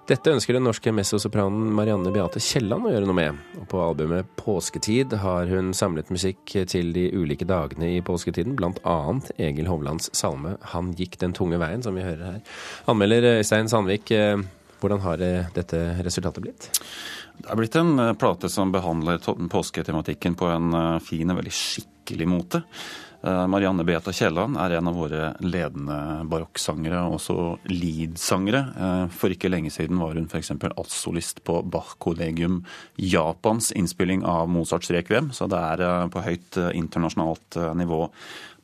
Dette 0.07 0.31
ønsker 0.31 0.55
den 0.55 0.63
norske 0.63 0.89
mezzosopranen 0.95 1.67
Marianne 1.75 2.13
Beate 2.15 2.39
Kielland 2.41 2.87
å 2.87 2.93
gjøre 2.93 3.09
noe 3.09 3.17
med. 3.17 3.39
Og 3.59 3.65
på 3.69 3.81
albumet 3.83 4.29
Påsketid 4.39 5.13
har 5.19 5.51
hun 5.51 5.73
samlet 5.75 6.09
musikk 6.09 6.55
til 6.71 6.93
de 6.95 7.09
ulike 7.11 7.45
dagene 7.45 7.89
i 7.97 8.03
påsketiden, 8.07 8.55
bl.a. 8.57 8.97
Egil 9.35 9.67
Hovlands 9.67 10.07
salme 10.15 10.55
'Han 10.71 10.95
gikk 10.95 11.19
den 11.19 11.35
tunge 11.35 11.59
veien', 11.59 11.83
som 11.83 11.93
vi 11.93 12.07
hører 12.07 12.25
her. 12.25 12.41
Anmelder 12.87 13.37
Øystein 13.37 13.67
Sandvik, 13.67 14.09
eh, 14.11 14.37
hvordan 14.81 15.03
har 15.03 15.23
eh, 15.23 15.49
dette 15.55 15.79
resultatet 16.05 16.43
blitt? 16.43 16.69
Det 17.37 17.49
er 17.49 17.59
blitt 17.59 17.75
en 17.79 17.97
eh, 18.01 18.13
plate 18.19 18.49
som 18.51 18.71
behandler 18.73 19.19
påsketematikken 19.23 20.37
på 20.37 20.49
en 20.53 20.71
fin 21.03 21.33
og 21.33 21.41
veldig 21.41 21.53
skikkelig 21.53 22.29
måte. 22.29 22.63
Marianne 23.27 23.81
Beata 23.83 24.11
Kielland 24.13 24.59
er 24.61 24.75
en 24.77 24.87
av 24.87 24.95
våre 24.95 25.31
ledende 25.41 25.95
barokksangere, 26.29 26.99
også 27.09 27.33
leadsangere. 27.65 28.61
For 29.11 29.33
ikke 29.33 29.49
lenge 29.49 29.71
siden 29.73 29.97
var 29.99 30.13
hun 30.15 30.29
f.eks. 30.29 30.53
altsolist 30.69 31.41
på 31.43 31.57
Bach-kollegium 31.65 32.61
Japans 33.01 33.71
innspilling 33.75 34.21
av 34.21 34.45
Mozarts 34.53 34.93
rekviem, 34.93 35.31
så 35.33 35.49
det 35.49 35.59
er 35.59 36.13
på 36.13 36.23
høyt 36.23 36.61
internasjonalt 36.77 37.57
nivå, 37.81 38.05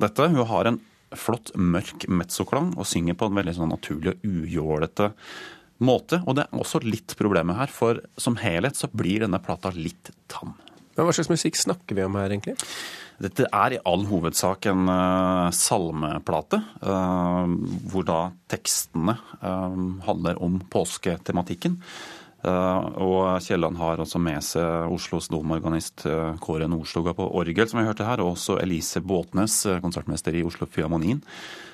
dette. 0.05 0.29
Hun 0.29 0.45
har 0.53 0.69
en 0.69 0.79
flott, 1.17 1.51
mørk 1.57 2.07
mezzoklang 2.09 2.73
og 2.77 2.87
synger 2.89 3.17
på 3.17 3.29
en 3.29 3.37
veldig 3.41 3.57
sånn 3.57 3.73
naturlig 3.73 4.15
og 4.15 4.23
ujålete 4.25 5.11
måte. 5.81 6.21
Og 6.27 6.37
det 6.37 6.45
er 6.45 6.59
også 6.59 6.83
litt 6.85 7.15
problemet 7.19 7.57
her, 7.57 7.71
for 7.71 8.01
som 8.19 8.37
helhet 8.41 8.77
så 8.77 8.89
blir 8.91 9.25
denne 9.25 9.41
plata 9.43 9.73
litt 9.75 10.13
tam. 10.31 10.55
Men 10.93 11.07
Hva 11.07 11.15
slags 11.15 11.31
musikk 11.31 11.57
snakker 11.57 11.97
vi 11.97 12.05
om 12.05 12.19
her, 12.19 12.29
egentlig? 12.29 12.57
Dette 13.21 13.45
er 13.45 13.75
i 13.75 13.81
all 13.87 14.03
hovedsak 14.09 14.67
en 14.71 14.89
uh, 14.89 15.53
salmeplate, 15.53 16.59
uh, 16.83 17.45
hvor 17.89 18.05
da 18.07 18.19
tekstene 18.51 19.15
uh, 19.41 19.79
handler 20.07 20.41
om 20.43 20.59
påsketematikken. 20.73 21.79
og 22.43 23.39
Kielland 23.39 23.77
har 23.79 24.01
også 24.03 24.19
med 24.19 24.43
seg 24.43 24.91
Oslos 24.91 25.29
domorganist 25.31 26.03
Kåre 26.43 26.67
Nordstoga 26.67 27.13
på 27.15 27.29
orgel, 27.39 27.69
som 27.69 27.79
vi 27.79 27.85
hørte 27.87 28.03
her, 28.03 28.19
og 28.19 28.33
også 28.33 28.57
Elise 28.59 28.99
Båtnes, 28.99 29.61
konsertmester 29.79 30.35
i 30.35 30.43
Oslo 30.43 30.67
Filharmonien. 30.67 31.21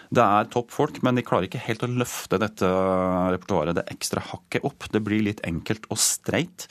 Det 0.09 0.23
er 0.25 0.49
topp 0.49 0.71
folk, 0.73 1.03
men 1.05 1.19
de 1.19 1.25
klarer 1.25 1.45
ikke 1.45 1.61
helt 1.67 1.85
å 1.85 1.91
løfte 1.91 2.39
dette 2.41 2.65
repertoaret 2.65 3.77
det 3.77 3.85
ekstra 3.93 4.23
hakket 4.31 4.65
opp. 4.65 4.89
Det 4.89 5.03
blir 5.05 5.21
litt 5.27 5.43
enkelt 5.45 5.85
og 5.93 6.01
streit. 6.01 6.65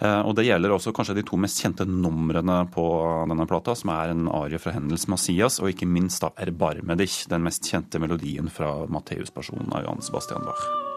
Eh, 0.00 0.20
og 0.24 0.34
Det 0.34 0.46
gjelder 0.46 0.72
også 0.72 0.94
kanskje 0.96 1.18
de 1.18 1.26
to 1.28 1.36
mest 1.36 1.60
kjente 1.60 1.84
numrene 1.84 2.62
på 2.72 2.84
denne 3.28 3.48
plata, 3.48 3.76
som 3.76 3.92
er 3.92 4.14
en 4.14 4.30
arie 4.32 4.60
fra 4.62 4.72
Hendels 4.72 5.08
Masias, 5.12 5.60
og 5.60 5.74
ikke 5.74 5.88
minst 5.88 6.24
da 6.24 6.32
Erbarme 6.40 6.96
dich, 6.96 7.26
den 7.28 7.44
mest 7.44 7.68
kjente 7.68 8.00
melodien 8.00 8.48
fra 8.48 8.86
Matteus-personen 8.88 9.68
av 9.76 9.84
Johan 9.84 10.00
Sebastian 10.06 10.48
Bach. 10.48 10.89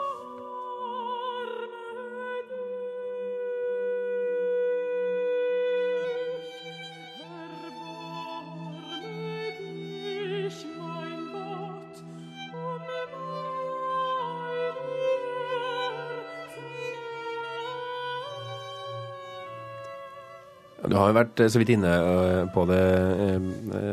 Du 20.94 21.00
har 21.02 21.10
jo 21.10 21.18
vært 21.18 21.42
eh, 21.42 21.50
så 21.50 21.58
vidt 21.58 21.74
inne 21.74 21.90
eh, 21.90 22.42
på 22.54 22.68
det 22.70 22.82
eh, 23.26 23.48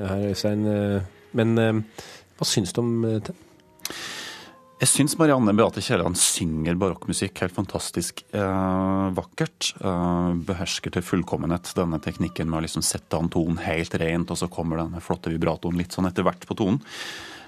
her, 0.04 0.26
Øystein. 0.28 0.66
Men 1.33 1.57
hva 1.57 2.47
syns 2.49 2.75
du 2.76 2.83
om 2.83 2.90
det? 3.25 3.32
Jeg 4.80 4.89
syns 4.89 5.15
Marianne 5.21 5.52
Beate 5.52 5.82
Kielland 5.84 6.17
synger 6.17 6.76
barokkmusikk 6.80 7.43
helt 7.43 7.52
fantastisk 7.56 8.23
eh, 8.36 9.08
vakkert. 9.17 9.75
Eh, 9.76 10.28
behersker 10.49 10.93
til 10.95 11.04
fullkommenhet 11.04 11.73
denne 11.76 12.00
teknikken 12.04 12.49
med 12.49 12.60
å 12.60 12.65
liksom 12.65 12.84
sette 12.84 13.17
an 13.17 13.28
tonen 13.32 13.60
helt 13.65 13.97
rent, 14.00 14.32
og 14.32 14.41
så 14.41 14.49
kommer 14.52 14.80
denne 14.80 15.02
flotte 15.04 15.32
vibratoen 15.32 15.76
litt 15.80 15.97
sånn 15.97 16.08
etter 16.08 16.25
hvert 16.25 16.49
på 16.49 16.56
tonen. 16.56 16.80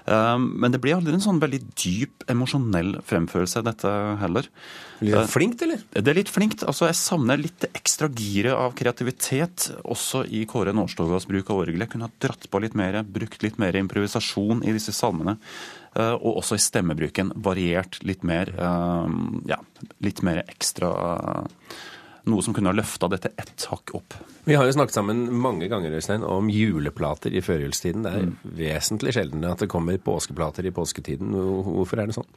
Ehm, 0.05 0.47
men 0.59 0.73
det 0.73 0.81
blir 0.83 0.97
aldri 0.97 1.13
en 1.15 1.23
sånn 1.23 1.41
veldig 1.41 1.59
dyp 1.79 2.25
emosjonell 2.31 2.97
fremførelse, 3.07 3.63
dette 3.65 3.91
heller. 4.21 4.49
Litt 5.03 5.15
det 5.15 5.23
flinkt, 5.31 5.63
eller? 5.65 5.83
Det 5.95 6.11
er 6.11 6.19
litt 6.19 6.31
flinkt. 6.31 6.65
Altså, 6.67 6.87
jeg 6.89 6.99
savner 6.99 7.39
litt 7.39 7.67
ekstra 7.71 8.09
giret 8.11 8.55
av 8.55 8.75
kreativitet 8.79 9.69
også 9.83 10.25
i 10.27 10.43
Kåre 10.49 10.75
Nårstogas 10.75 11.27
bruk 11.29 11.51
av 11.53 11.63
orgelet. 11.63 11.91
Kunne 11.91 12.09
ha 12.09 12.23
dratt 12.23 12.49
på 12.49 12.63
litt 12.63 12.75
mer, 12.79 13.01
brukt 13.03 13.45
litt 13.45 13.59
mer 13.61 13.77
improvisasjon 13.79 14.65
i 14.67 14.75
disse 14.75 14.95
salmene. 14.95 15.37
Eh, 15.95 16.15
og 16.17 16.41
også 16.41 16.59
i 16.59 16.63
stemmebruken 16.63 17.33
variert 17.45 18.01
litt 18.03 18.23
mer. 18.27 18.51
Ja, 19.47 19.59
litt 20.03 20.23
mer 20.25 20.43
ekstra 20.47 20.93
noe 22.29 22.43
som 22.45 22.55
kunne 22.55 22.71
ha 22.71 22.77
løfta 22.77 23.09
dette 23.11 23.33
ett 23.39 23.65
hakk 23.69 23.93
opp. 23.97 24.15
Vi 24.47 24.55
har 24.55 24.67
jo 24.67 24.75
snakket 24.75 24.97
sammen 24.97 25.25
mange 25.39 25.69
ganger 25.71 25.93
Øystein, 25.95 26.23
om 26.27 26.49
juleplater 26.51 27.31
i 27.31 27.43
førjulstiden. 27.43 28.03
Det 28.03 28.11
er 28.11 28.25
mm. 28.27 28.33
vesentlig 28.59 29.13
sjeldnere 29.15 29.55
at 29.55 29.63
det 29.63 29.71
kommer 29.71 29.99
påskeplater 30.03 30.67
i 30.67 30.73
påsketiden. 30.75 31.31
Hvorfor 31.67 32.01
er 32.01 32.09
det 32.09 32.17
sånn? 32.17 32.27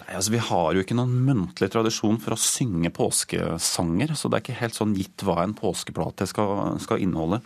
Nei, 0.00 0.16
altså 0.18 0.34
Vi 0.34 0.42
har 0.42 0.74
jo 0.74 0.82
ikke 0.84 0.96
noen 0.98 1.12
muntlig 1.24 1.70
tradisjon 1.72 2.20
for 2.20 2.36
å 2.36 2.40
synge 2.40 2.92
påskesanger. 2.96 4.12
Så 4.18 4.28
det 4.28 4.38
er 4.38 4.44
ikke 4.44 4.60
helt 4.60 4.76
sånn 4.76 4.94
gitt 4.98 5.24
hva 5.24 5.38
en 5.44 5.56
påskeplate 5.56 6.28
skal, 6.28 6.76
skal 6.84 7.04
inneholde. 7.04 7.40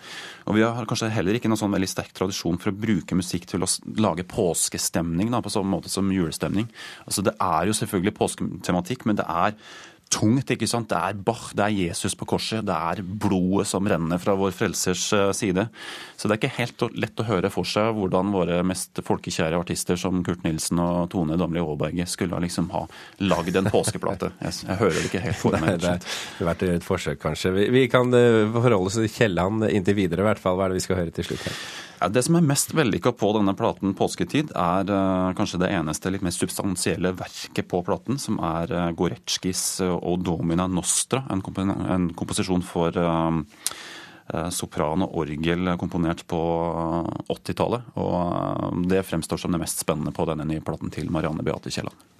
Og 0.48 0.58
vi 0.58 0.66
har 0.66 0.90
kanskje 0.90 1.12
heller 1.14 1.38
ikke 1.38 1.50
noen 1.50 1.62
sånn 1.62 1.74
veldig 1.74 1.90
sterk 1.90 2.14
tradisjon 2.18 2.58
for 2.62 2.72
å 2.72 2.78
bruke 2.87 3.18
musikk 3.18 3.46
til 3.50 3.66
å 3.66 3.70
lage 4.02 4.26
påskestemning 4.30 5.30
da, 5.34 5.42
på 5.44 5.54
samme 5.54 5.74
måte 5.74 5.92
som 5.92 6.10
julestemning. 6.14 6.70
Altså 7.06 7.26
Det 7.26 7.34
er 7.38 7.70
jo 7.70 7.78
selvfølgelig 7.78 8.18
påsketematikk, 8.18 9.06
men 9.06 9.22
det 9.22 9.28
er 9.28 9.58
tungt. 10.14 10.50
ikke 10.50 10.68
sant? 10.70 10.88
Det 10.90 10.98
er 10.98 11.18
Bach, 11.27 11.50
det 11.57 11.64
er 11.66 11.74
Jesus 11.88 12.14
på 12.18 12.29
korset, 12.35 12.64
det 12.66 12.74
er 12.74 13.03
blodet 13.03 13.66
som 13.68 13.87
renner 13.88 14.20
fra 14.22 14.37
vår 14.38 14.55
frelsers 14.55 15.07
eh, 15.16 15.31
side. 15.37 15.66
Så 16.16 16.29
det 16.29 16.37
er 16.37 16.42
ikke 16.42 16.59
helt 16.59 16.85
lett 17.03 17.22
å 17.22 17.27
høre 17.29 17.50
for 17.53 17.68
seg 17.68 17.94
hvordan 17.98 18.33
våre 18.35 18.61
mest 18.66 19.00
folkekjære 19.05 19.59
artister 19.59 19.98
som 20.00 20.22
Kurt 20.27 20.44
Nilsen 20.46 20.81
og 20.83 21.11
Tone 21.14 21.38
Damli 21.40 21.62
Aaberge 21.62 22.07
skulle 22.11 22.40
liksom 22.44 22.70
ha 22.74 22.85
lagd 23.24 23.59
en 23.59 23.70
påskeplate. 23.72 24.33
Jeg, 24.44 24.55
jeg, 24.66 24.77
hører 24.81 24.96
det 24.98 25.09
ikke 25.09 25.22
helt 25.24 25.38
for 25.40 25.57
meg. 25.61 25.79
det 25.81 25.94
har 25.94 26.48
vært 26.48 26.62
et 26.66 26.85
forsøk, 26.85 27.18
kanskje. 27.22 27.53
Vi, 27.55 27.66
vi 27.74 27.85
kan 27.92 28.12
eh, 28.16 28.44
forholde 28.55 28.90
oss 28.90 29.00
til 29.00 29.11
Kielland 29.11 29.66
inntil 29.70 29.98
videre, 29.98 30.24
i 30.24 30.29
hvert 30.29 30.42
fall. 30.42 30.59
Hva 30.59 30.68
er 30.68 30.74
det 30.74 30.83
vi 30.83 30.87
skal 30.87 31.00
høre 31.00 31.14
til 31.14 31.29
slutt 31.29 31.46
her? 31.48 31.59
Det 32.12 32.22
som 32.26 32.36
er 32.36 32.44
mest 32.44 32.72
vellykka 32.76 33.12
på 33.16 33.30
denne 33.36 33.54
platen, 33.56 33.94
'Påsketid', 33.94 34.52
er 34.52 34.90
uh, 34.90 35.32
kanskje 35.36 35.60
det 35.62 35.70
eneste 35.72 36.10
litt 36.12 36.24
mer 36.26 36.34
substansielle 36.34 37.14
verket 37.16 37.68
på 37.70 37.80
platen, 37.86 38.18
som 38.20 38.40
er 38.42 38.72
uh, 38.72 38.90
Goretskis 38.92 39.80
uh, 39.80 39.94
'O 39.96 40.16
Domina 40.20 40.66
Nostra', 40.68 41.24
en, 41.30 41.42
komp 41.44 41.58
en 41.62 42.10
komposisjon 42.12 42.64
for 42.64 42.92
sopran 44.56 45.02
og 45.04 45.18
orgel 45.20 45.68
komponert 45.76 46.22
på 46.24 46.38
80-tallet. 47.28 47.90
Og 48.00 48.88
det 48.88 49.02
fremstår 49.04 49.36
som 49.36 49.52
det 49.52 49.60
mest 49.60 49.84
spennende 49.84 50.14
på 50.16 50.24
denne 50.24 50.46
nye 50.48 50.64
platen 50.64 50.88
til 50.88 51.12
Marianne 51.12 51.44
Beate 51.44 51.68
Kielland. 51.68 52.13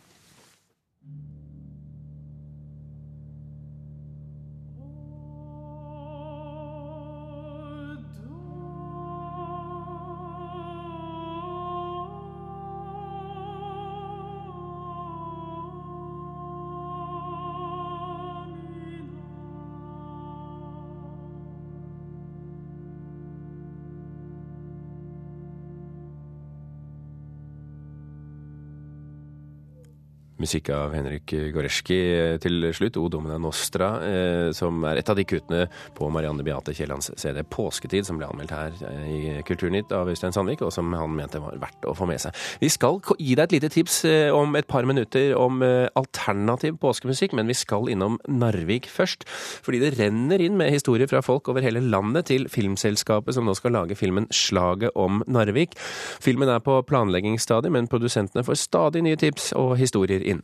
Musikk 30.45 30.71
av 30.75 30.93
Henrik 30.95 31.33
Goreski 31.55 31.99
til 32.43 32.69
slutt, 32.77 32.99
O 33.01 33.09
Domina 33.13 33.39
Nostra, 33.41 33.91
eh, 34.05 34.53
som 34.57 34.83
er 34.85 35.01
et 35.01 35.11
av 35.11 35.17
de 35.17 35.25
kuttene 35.29 35.67
på 35.97 36.09
Marianne 36.13 36.45
Beate 36.45 36.75
Kiellands 36.77 37.11
CD 37.17 37.43
'Påsketid', 37.43 38.05
som 38.05 38.19
ble 38.19 38.29
anmeldt 38.29 38.53
her 38.53 38.73
eh, 38.89 39.07
i 39.09 39.43
Kulturnytt 39.47 39.93
av 39.93 40.09
Øystein 40.09 40.35
Sandvik, 40.35 40.63
og 40.63 40.73
som 40.73 40.93
han 40.93 41.17
mente 41.17 41.41
var 41.41 41.57
verdt 41.61 41.89
å 41.89 41.95
få 41.97 42.09
med 42.09 42.21
seg. 42.21 42.35
Vi 42.61 42.69
skal 42.73 43.01
gi 43.19 43.35
deg 43.35 43.45
et 43.45 43.57
lite 43.57 43.73
tips 43.73 44.05
eh, 44.05 44.31
om 44.35 44.55
et 44.57 44.69
par 44.69 44.85
minutter 44.85 45.35
om 45.39 45.63
alternativ 45.65 46.77
påskemusikk, 46.83 47.35
men 47.37 47.49
vi 47.49 47.57
skal 47.57 47.89
innom 47.93 48.19
Narvik 48.29 48.89
først. 48.91 49.25
Fordi 49.65 49.81
det 49.81 49.95
renner 49.99 50.43
inn 50.43 50.59
med 50.59 50.73
historier 50.73 51.09
fra 51.11 51.23
folk 51.25 51.49
over 51.49 51.65
hele 51.65 51.81
landet 51.81 52.29
til 52.33 52.49
filmselskapet 52.49 53.35
som 53.35 53.47
nå 53.47 53.55
skal 53.57 53.73
lage 53.73 53.97
filmen 53.97 54.27
'Slaget 54.31 54.93
om 54.95 55.23
Narvik'. 55.27 55.77
Filmen 56.21 56.49
er 56.49 56.61
på 56.61 56.81
planleggingsstadiet, 56.83 57.73
men 57.73 57.89
produsentene 57.89 58.45
får 58.45 58.61
stadig 58.61 59.03
nye 59.03 59.17
tips 59.17 59.53
og 59.57 59.77
historier 59.79 60.21
inn. 60.35 60.43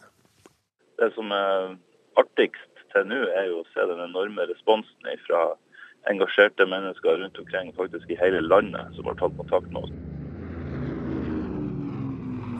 Det 1.00 1.11
som 1.16 1.33
er 1.33 1.74
artigst 2.20 2.85
til 2.92 3.07
nå, 3.09 3.20
er 3.38 3.50
jo 3.50 3.61
å 3.62 3.68
se 3.72 3.87
den 3.90 4.03
enorme 4.05 4.46
responsen 4.50 5.12
fra 5.26 5.50
engasjerte 6.11 6.66
mennesker 6.68 7.20
rundt 7.20 7.38
omkring 7.38 7.74
faktisk 7.76 8.11
i 8.11 8.18
hele 8.20 8.40
landet 8.40 8.96
som 8.96 9.09
har 9.11 9.18
tatt 9.20 9.37
kontakt 9.37 9.68
med 9.72 9.85
oss. 9.85 9.94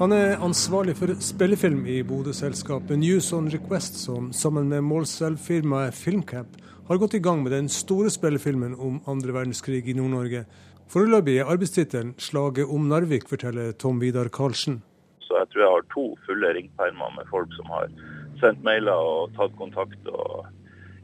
Han 0.01 0.15
er 0.17 0.41
ansvarlig 0.41 0.95
for 0.97 1.13
spillefilm 1.21 1.83
i 1.85 1.99
Bodø-selskapet 2.09 2.97
News 3.03 3.27
on 3.37 3.51
Request, 3.53 3.99
som 4.01 4.31
sammen 4.33 4.71
med 4.73 4.87
Målselv-firmaet 4.89 5.93
Filmcamp 5.93 6.57
har 6.89 7.01
gått 7.03 7.19
i 7.19 7.21
gang 7.21 7.43
med 7.45 7.53
den 7.53 7.69
store 7.69 8.09
spillefilmen 8.09 8.79
om 8.81 9.03
andre 9.07 9.35
verdenskrig 9.37 9.85
i 9.93 9.97
Nord-Norge. 9.99 10.47
Foreløpig 10.91 11.37
er 11.39 11.51
arbeidstittelen 11.53 12.15
'Slaget 12.17 12.73
om 12.73 12.89
Narvik', 12.89 13.29
forteller 13.29 13.73
Tom 13.73 14.01
Vidar 14.01 14.33
Karlsen. 14.33 14.81
Så 15.21 15.37
jeg 15.37 15.49
tror 15.53 15.63
jeg 15.63 15.75
har 15.77 15.80
to 15.95 16.15
fulle 16.27 16.55
ringpermer 16.57 17.13
med 17.17 17.29
folk 17.31 17.53
som 17.59 17.71
har 17.75 17.93
sendt 18.41 18.65
mailer 18.65 18.97
og 18.97 19.35
tatt 19.37 19.55
kontakt 19.61 20.11
og 20.11 20.49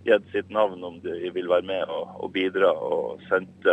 gitt 0.07 0.27
sitt 0.33 0.51
navn 0.55 0.85
om 0.87 1.01
de 1.03 1.31
vil 1.35 1.49
være 1.51 1.67
med 1.67 1.91
og, 1.91 2.13
og 2.23 2.31
bidra, 2.35 2.71
og 2.71 3.23
sendt 3.31 3.67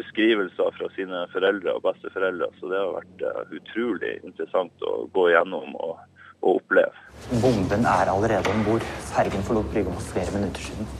beskrivelser 0.00 0.74
fra 0.76 0.88
sine 0.96 1.24
foreldre 1.34 1.76
og 1.76 1.84
besteforeldre. 1.84 2.50
Så 2.60 2.70
det 2.70 2.80
har 2.80 2.96
vært 2.98 3.24
uh, 3.26 3.54
utrolig 3.58 4.16
interessant 4.20 4.86
å 4.86 4.96
gå 5.14 5.28
gjennom 5.32 5.76
og, 5.80 5.94
og 6.40 6.60
oppleve. 6.60 7.06
Bomben 7.42 7.86
er 7.88 8.12
allerede 8.12 8.52
om 8.54 8.66
bord. 8.68 8.84
Fergen 9.12 9.46
forlot 9.48 9.72
brygga 9.74 9.96
for 9.96 10.12
flere 10.14 10.36
minutter 10.36 10.68
siden. 10.68 10.92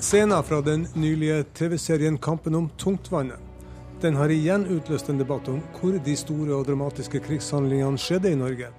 Scenen 0.00 0.46
fra 0.48 0.62
den 0.64 0.86
nylige 0.96 1.42
TV-serien 1.54 2.18
'Kampen 2.18 2.54
om 2.54 2.70
tungtvannet'. 2.82 3.49
Den 4.00 4.14
har 4.16 4.32
igjen 4.32 4.62
utløst 4.72 5.10
en 5.12 5.18
debatt 5.20 5.48
om 5.52 5.58
hvor 5.76 5.92
de 6.00 6.12
store 6.16 6.54
og 6.56 6.62
dramatiske 6.64 7.20
krigshandlingene 7.20 8.00
skjedde 8.00 8.30
i 8.32 8.38
Norge. 8.40 8.70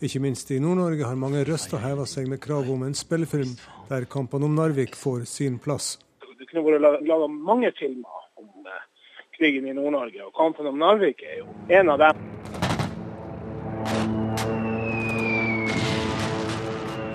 Ikke 0.00 0.22
minst 0.24 0.48
i 0.54 0.56
Nord-Norge 0.56 1.04
har 1.04 1.18
mange 1.20 1.42
røster 1.44 1.82
heva 1.82 2.06
seg 2.08 2.30
med 2.32 2.40
krav 2.40 2.70
om 2.72 2.86
en 2.86 2.96
spillefilm 2.96 3.52
der 3.90 4.06
kampene 4.08 4.48
om 4.48 4.54
Narvik 4.56 4.96
får 4.96 5.26
sin 5.28 5.58
plass. 5.60 5.98
Det 6.24 6.48
kunne 6.48 6.64
vært 6.64 7.04
laga 7.04 7.28
mange 7.28 7.68
filmer 7.76 8.24
om 8.40 8.48
eh, 8.64 8.86
krigen 9.36 9.68
i 9.68 9.74
Nord-Norge, 9.76 10.24
og 10.24 10.32
kampen 10.38 10.70
om 10.72 10.80
Narvik 10.80 11.20
er 11.28 11.42
jo 11.42 11.52
en 11.76 11.92
av 11.92 12.00
dem. 12.00 12.22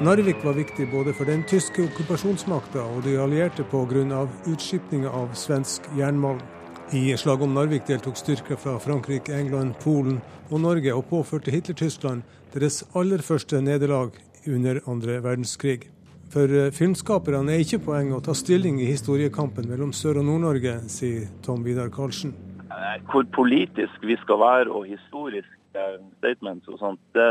Narvik 0.05 0.45
var 0.45 0.53
viktig 0.53 0.91
både 0.93 1.17
for 1.17 1.25
den 1.25 1.41
tyske 1.49 1.87
okkupasjonsmakta 1.89 2.85
og 2.85 3.07
de 3.09 3.17
allierte 3.17 3.65
pga. 3.73 4.27
utskipninga 4.53 5.09
av 5.09 5.33
svensk 5.33 5.89
jernmalm. 5.97 6.45
I 6.93 7.17
slaget 7.17 7.41
om 7.41 7.53
Narvik 7.53 7.87
deltok 7.87 8.17
styrker 8.17 8.59
fra 8.61 8.75
Frankrike, 8.79 9.33
England, 9.33 9.73
Polen 9.81 10.19
og 10.51 10.59
Norge, 10.61 10.93
og 10.93 11.07
påførte 11.09 11.49
Hitler-Tyskland 11.49 12.21
deres 12.53 12.83
aller 12.93 13.23
første 13.25 13.57
nederlag 13.61 14.13
under 14.45 14.79
andre 14.85 15.17
verdenskrig. 15.25 15.87
For 16.29 16.45
eh, 16.45 16.69
filmskaperne 16.71 17.55
er 17.55 17.63
ikke 17.65 17.81
poenget 17.87 18.19
å 18.19 18.23
ta 18.27 18.35
stilling 18.37 18.77
i 18.83 18.91
historiekampen 18.91 19.65
mellom 19.71 19.95
Sør- 19.97 20.21
og 20.21 20.27
Nord-Norge, 20.29 20.77
sier 20.93 21.25
Tom 21.41 21.65
Vidar 21.65 21.89
Karlsen. 21.89 22.35
Hvor 23.11 23.27
politisk 23.35 24.03
vi 24.03 24.17
skal 24.23 24.41
være 24.41 24.71
og 24.71 24.85
historisk 24.89 25.51
statements 26.19 26.67
og 26.71 26.79
sånt, 26.79 27.01
det, 27.15 27.25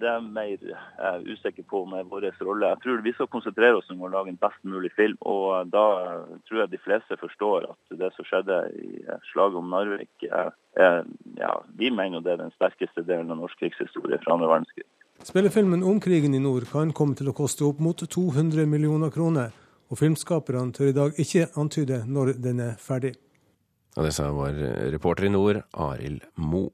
det 0.00 0.08
er 0.10 0.24
mer 0.24 0.56
jeg 0.60 1.32
usikker 1.32 1.64
på 1.70 1.84
med 1.88 2.08
vår 2.10 2.28
rolle. 2.44 2.72
Jeg 2.72 2.82
tror 2.82 3.04
vi 3.04 3.14
skal 3.16 3.30
konsentrere 3.32 3.78
oss 3.78 3.90
om 3.92 4.04
å 4.04 4.10
lage 4.12 4.32
en 4.32 4.40
best 4.40 4.60
mulig 4.64 4.90
film. 4.96 5.16
Og 5.20 5.70
da 5.72 5.86
tror 6.48 6.62
jeg 6.62 6.72
de 6.74 6.82
fleste 6.84 7.18
forstår 7.20 7.70
at 7.70 7.98
det 8.00 8.12
som 8.16 8.28
skjedde 8.28 8.60
i 8.76 8.90
slaget 9.32 9.60
om 9.60 9.72
Narvik, 9.72 10.28
er, 10.28 10.52
er, 10.76 11.02
ja, 11.40 11.52
vi 11.80 11.90
mener 11.90 12.24
det 12.24 12.36
er 12.36 12.44
den 12.44 12.54
sterkeste 12.56 13.06
delen 13.06 13.32
av 13.32 13.40
norsk 13.40 13.60
krigshistorie 13.62 14.20
fra 14.24 14.36
andre 14.36 14.52
verdenskrig. 14.52 14.88
Spillefilmen 15.24 15.84
om 15.86 16.00
krigen 16.00 16.36
i 16.36 16.42
nord 16.42 16.68
kan 16.68 16.92
komme 16.92 17.16
til 17.16 17.30
å 17.32 17.36
koste 17.36 17.64
opp 17.64 17.80
mot 17.80 17.96
200 18.04 18.68
millioner 18.68 19.12
kroner, 19.14 19.54
og 19.88 20.00
filmskaperne 20.00 20.74
tør 20.76 20.90
i 20.90 20.96
dag 20.96 21.20
ikke 21.22 21.48
antyde 21.56 22.02
når 22.04 22.36
den 22.42 22.60
er 22.60 22.76
ferdig. 22.82 23.14
Og 23.96 24.04
det 24.04 24.14
sa 24.16 24.30
vår 24.34 24.58
reporter 24.92 25.28
i 25.28 25.32
nord, 25.32 25.62
Arild 25.72 26.26
Moe. 26.36 26.72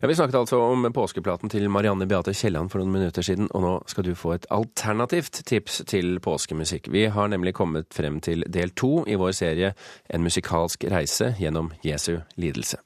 Ja, 0.00 0.08
Vi 0.08 0.14
snakket 0.14 0.34
altså 0.34 0.58
om 0.58 0.92
påskeplaten 0.92 1.50
til 1.50 1.68
Marianne 1.70 2.06
Beate 2.10 2.34
Kielland 2.34 2.70
for 2.70 2.82
noen 2.82 2.92
minutter 2.92 3.22
siden, 3.22 3.48
og 3.54 3.62
nå 3.62 3.74
skal 3.86 4.04
du 4.04 4.14
få 4.18 4.34
et 4.34 4.46
alternativt 4.50 5.42
tips 5.46 5.82
til 5.86 6.18
påskemusikk. 6.20 6.90
Vi 6.90 7.06
har 7.06 7.30
nemlig 7.30 7.54
kommet 7.54 7.86
frem 7.94 8.20
til 8.20 8.42
del 8.50 8.74
to 8.74 9.04
i 9.06 9.14
vår 9.14 9.32
serie 9.32 9.74
En 10.10 10.22
musikalsk 10.22 10.84
reise 10.90 11.34
gjennom 11.38 11.72
Jesu 11.84 12.18
lidelse. 12.36 12.82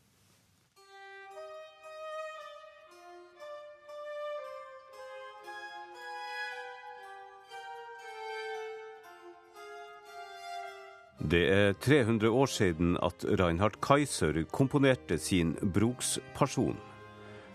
Det 11.18 11.42
er 11.48 11.72
300 11.80 12.28
år 12.28 12.46
siden 12.46 12.96
at 13.02 13.24
Reinhard 13.40 13.80
Kaiser 13.80 14.42
komponerte 14.52 15.16
sin 15.18 15.54
Brukspasjon. 15.62 16.76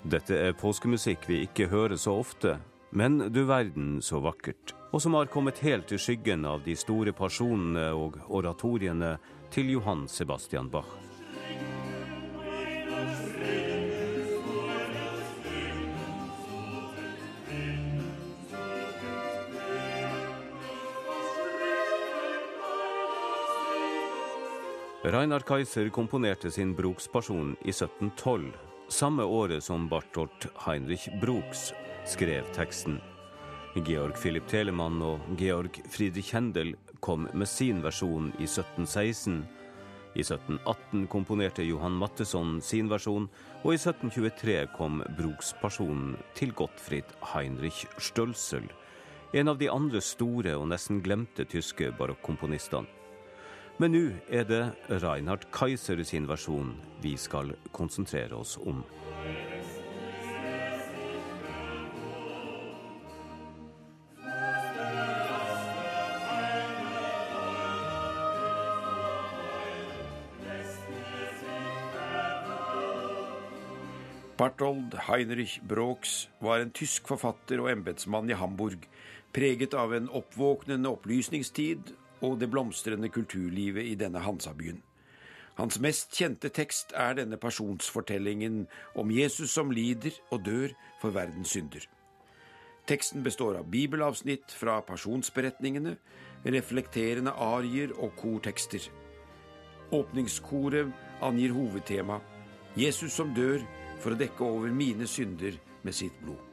Dette 0.02 0.34
er 0.34 0.58
påskemusikk 0.58 1.28
vi 1.30 1.43
ikke 1.45 1.69
hører 1.69 2.00
så 2.02 2.15
ofte, 2.24 2.56
men 2.91 3.19
du 3.30 3.43
verden 3.45 4.00
så 4.02 4.19
vakkert. 4.24 4.74
Og 4.91 5.02
som 5.04 5.13
har 5.13 5.30
kommet 5.32 5.62
helt 5.62 5.93
i 5.93 6.02
skyggen 6.02 6.43
av 6.50 6.65
de 6.65 6.74
store 6.76 7.13
pasjonene 7.13 7.91
og 7.93 8.17
oratoriene 8.28 9.13
til 9.54 9.76
Johan 9.78 10.08
Sebastian 10.10 10.74
Bach. 10.74 11.11
Reinar 25.21 25.39
Kaiser 25.39 25.89
komponerte 25.89 26.49
sin 26.51 26.71
Brukspasjon 26.75 27.51
i 27.62 27.69
1712, 27.69 28.53
samme 28.89 29.23
året 29.23 29.62
som 29.63 29.84
Barthold 29.89 30.47
Heinrich 30.65 31.03
Bruks 31.21 31.73
skrev 32.10 32.47
teksten. 32.55 32.95
Georg 33.86 34.15
Philipp 34.17 34.47
Telemann 34.49 34.97
og 35.05 35.19
Georg 35.38 35.77
Friedrich 35.93 36.31
Händel 36.34 36.71
kom 37.05 37.27
med 37.38 37.45
sin 37.45 37.84
versjon 37.84 38.31
i 38.39 38.47
1716. 38.47 39.43
I 40.15 40.23
1718 40.25 41.03
komponerte 41.13 41.67
Johan 41.67 41.99
Matteson 42.01 42.55
sin 42.65 42.89
versjon, 42.89 43.27
og 43.62 43.75
i 43.75 43.77
1723 43.77 44.55
kom 44.73 45.03
Brukspasjonen 45.19 46.15
til 46.34 46.55
Gottfried 46.57 47.13
Heinrich 47.36 47.84
Stølsel, 47.99 48.65
en 49.38 49.53
av 49.53 49.62
de 49.62 49.69
andre 49.69 50.01
store 50.01 50.57
og 50.57 50.65
nesten 50.73 51.03
glemte 51.05 51.45
tyske 51.45 51.91
barokkomponistene. 52.01 53.00
Men 53.79 53.95
nå 53.95 54.03
er 54.29 54.43
det 54.49 54.63
Reinhard 55.01 55.47
Kaiser 55.55 56.03
sin 56.03 56.27
versjon 56.29 56.75
vi 57.01 57.15
skal 57.17 57.55
konsentrere 57.73 58.36
oss 58.38 58.57
om. 58.62 58.84
Barthold 74.41 74.95
Heinrich 75.05 75.60
Brox 75.69 76.29
var 76.41 76.63
en 76.63 76.71
tysk 76.73 77.12
forfatter 77.12 77.62
og 77.62 77.69
embetsmann 77.69 78.29
i 78.31 78.38
Hamburg, 78.38 78.88
preget 79.38 79.75
av 79.77 79.93
en 79.93 80.07
oppvåknende 80.10 80.89
opplysningstid 80.89 81.91
og 82.21 82.39
det 82.39 82.49
blomstrende 82.51 83.10
kulturlivet 83.10 83.86
i 83.89 83.95
denne 83.99 84.21
Hansabyen. 84.23 84.81
Hans 85.60 85.79
mest 85.84 86.15
kjente 86.15 86.49
tekst 86.49 86.93
er 86.97 87.17
denne 87.19 87.38
pasjonsfortellingen 87.38 88.63
om 88.97 89.12
Jesus 89.12 89.51
som 89.53 89.71
lider 89.71 90.15
og 90.31 90.45
dør 90.45 90.73
for 91.01 91.13
verdens 91.13 91.51
synder. 91.53 91.84
Teksten 92.89 93.23
består 93.23 93.60
av 93.60 93.67
bibelavsnitt 93.69 94.53
fra 94.57 94.79
pasjonsberetningene, 94.86 95.97
reflekterende 96.45 97.34
arier 97.38 97.93
og 97.99 98.15
kortekster. 98.17 98.88
Åpningskoret 99.93 100.89
angir 101.21 101.53
hovedtema 101.53 102.21
Jesus 102.79 103.13
som 103.13 103.36
dør 103.36 103.62
for 104.01 104.15
å 104.15 104.19
dekke 104.19 104.47
over 104.47 104.71
mine 104.73 105.07
synder 105.07 105.60
med 105.84 105.95
sitt 105.95 106.15
blod. 106.23 106.50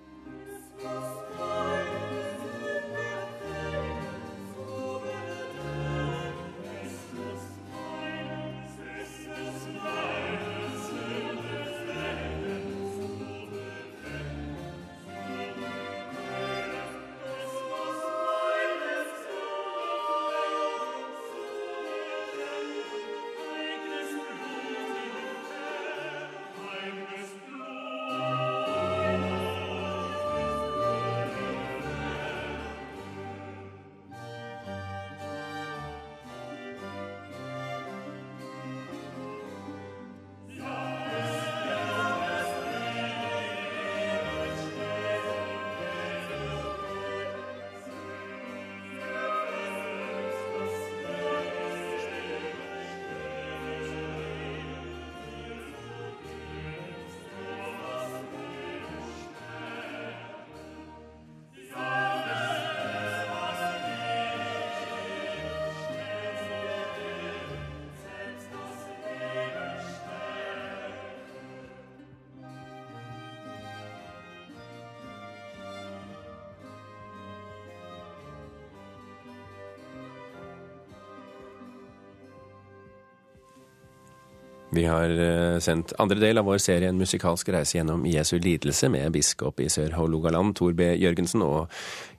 Vi 84.70 84.84
har 84.84 85.10
eh, 85.10 85.58
sendt 85.64 85.94
andre 85.98 86.20
del 86.20 86.38
av 86.38 86.44
vår 86.48 86.58
serie 86.60 86.90
En 86.90 87.00
musikalsk 87.00 87.48
reise 87.54 87.78
gjennom 87.78 88.04
Jesu 88.06 88.36
lidelse 88.38 88.90
med 88.92 89.14
biskop 89.16 89.60
i 89.64 89.68
Sør-Hålogaland, 89.72 90.54
Tor 90.58 90.76
B. 90.76 90.92
Jørgensen, 91.00 91.42
og 91.42 91.72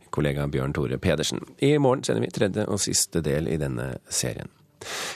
kollega 0.09 0.47
Bjørn 0.49 0.73
Tore 0.73 0.97
Pedersen. 0.97 1.43
I 1.61 1.77
morgen 1.77 2.03
sender 2.03 2.25
vi 2.25 2.33
tredje 2.33 2.65
og 2.65 2.81
siste 2.81 3.21
del 3.21 3.47
i 3.51 3.59
denne 3.61 3.99
serien. 4.09 4.49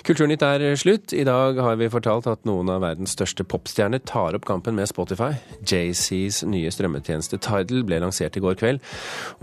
Kulturnytt 0.04 0.44
er 0.44 0.64
slutt. 0.78 1.14
I 1.16 1.24
dag 1.26 1.58
har 1.64 1.78
vi 1.80 1.90
fortalt 1.90 2.28
at 2.28 2.44
noen 2.46 2.70
av 2.70 2.82
verdens 2.84 3.16
største 3.16 3.46
popstjerner 3.48 4.04
tar 4.06 4.36
opp 4.38 4.46
kampen 4.46 4.76
med 4.78 4.92
Spotify. 4.92 5.32
JCs 5.64 6.44
nye 6.52 6.72
strømmetjeneste 6.74 7.40
Tidal 7.42 7.86
ble 7.88 8.02
lansert 8.04 8.38
i 8.38 8.44
går 8.44 8.60
kveld, 8.60 8.84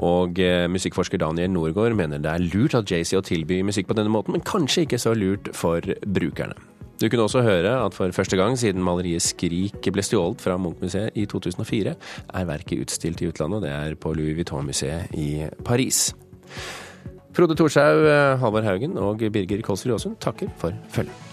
og 0.05 0.39
eh, 0.45 0.69
musikkforsker 0.71 1.23
Daniel 1.25 1.51
Norgård 1.57 1.97
mener 1.99 2.23
det 2.23 2.35
er 2.35 2.51
lurt 2.53 2.77
av 2.79 2.87
JC 2.87 3.17
å 3.19 3.25
tilby 3.27 3.63
musikk 3.67 3.91
på 3.91 3.99
denne 3.99 4.13
måten, 4.13 4.37
men 4.37 4.45
kanskje 4.47 4.87
ikke 4.87 5.01
så 5.01 5.17
lurt 5.17 5.51
for 5.57 5.83
brukerne. 6.05 6.70
Du 7.01 7.09
kunne 7.09 7.25
også 7.25 7.41
høre 7.41 7.79
at 7.81 7.95
for 7.97 8.13
første 8.13 8.37
gang 8.37 8.59
siden 8.59 8.85
maleriet 8.85 9.25
'Skrik' 9.25 9.91
ble 9.91 10.03
stjålet 10.05 10.41
fra 10.41 10.59
Munch-museet 10.61 11.17
i 11.17 11.25
2004, 11.25 11.95
er 12.35 12.45
verket 12.45 12.85
utstilt 12.85 13.23
i 13.23 13.29
utlandet. 13.29 13.63
Det 13.63 13.71
er 13.71 13.95
på 13.95 14.13
Louis 14.13 14.37
Vuitton-museet 14.37 15.17
i 15.17 15.47
Paris. 15.65 16.15
Frode 17.33 17.57
Thorshaug, 17.57 18.05
Halvard 18.43 18.65
Haugen 18.65 18.99
og 18.99 19.19
Birger 19.33 19.63
Kolsrud 19.63 19.93
Aasund 19.93 20.17
takker 20.21 20.53
for 20.59 20.73
følget. 20.91 21.30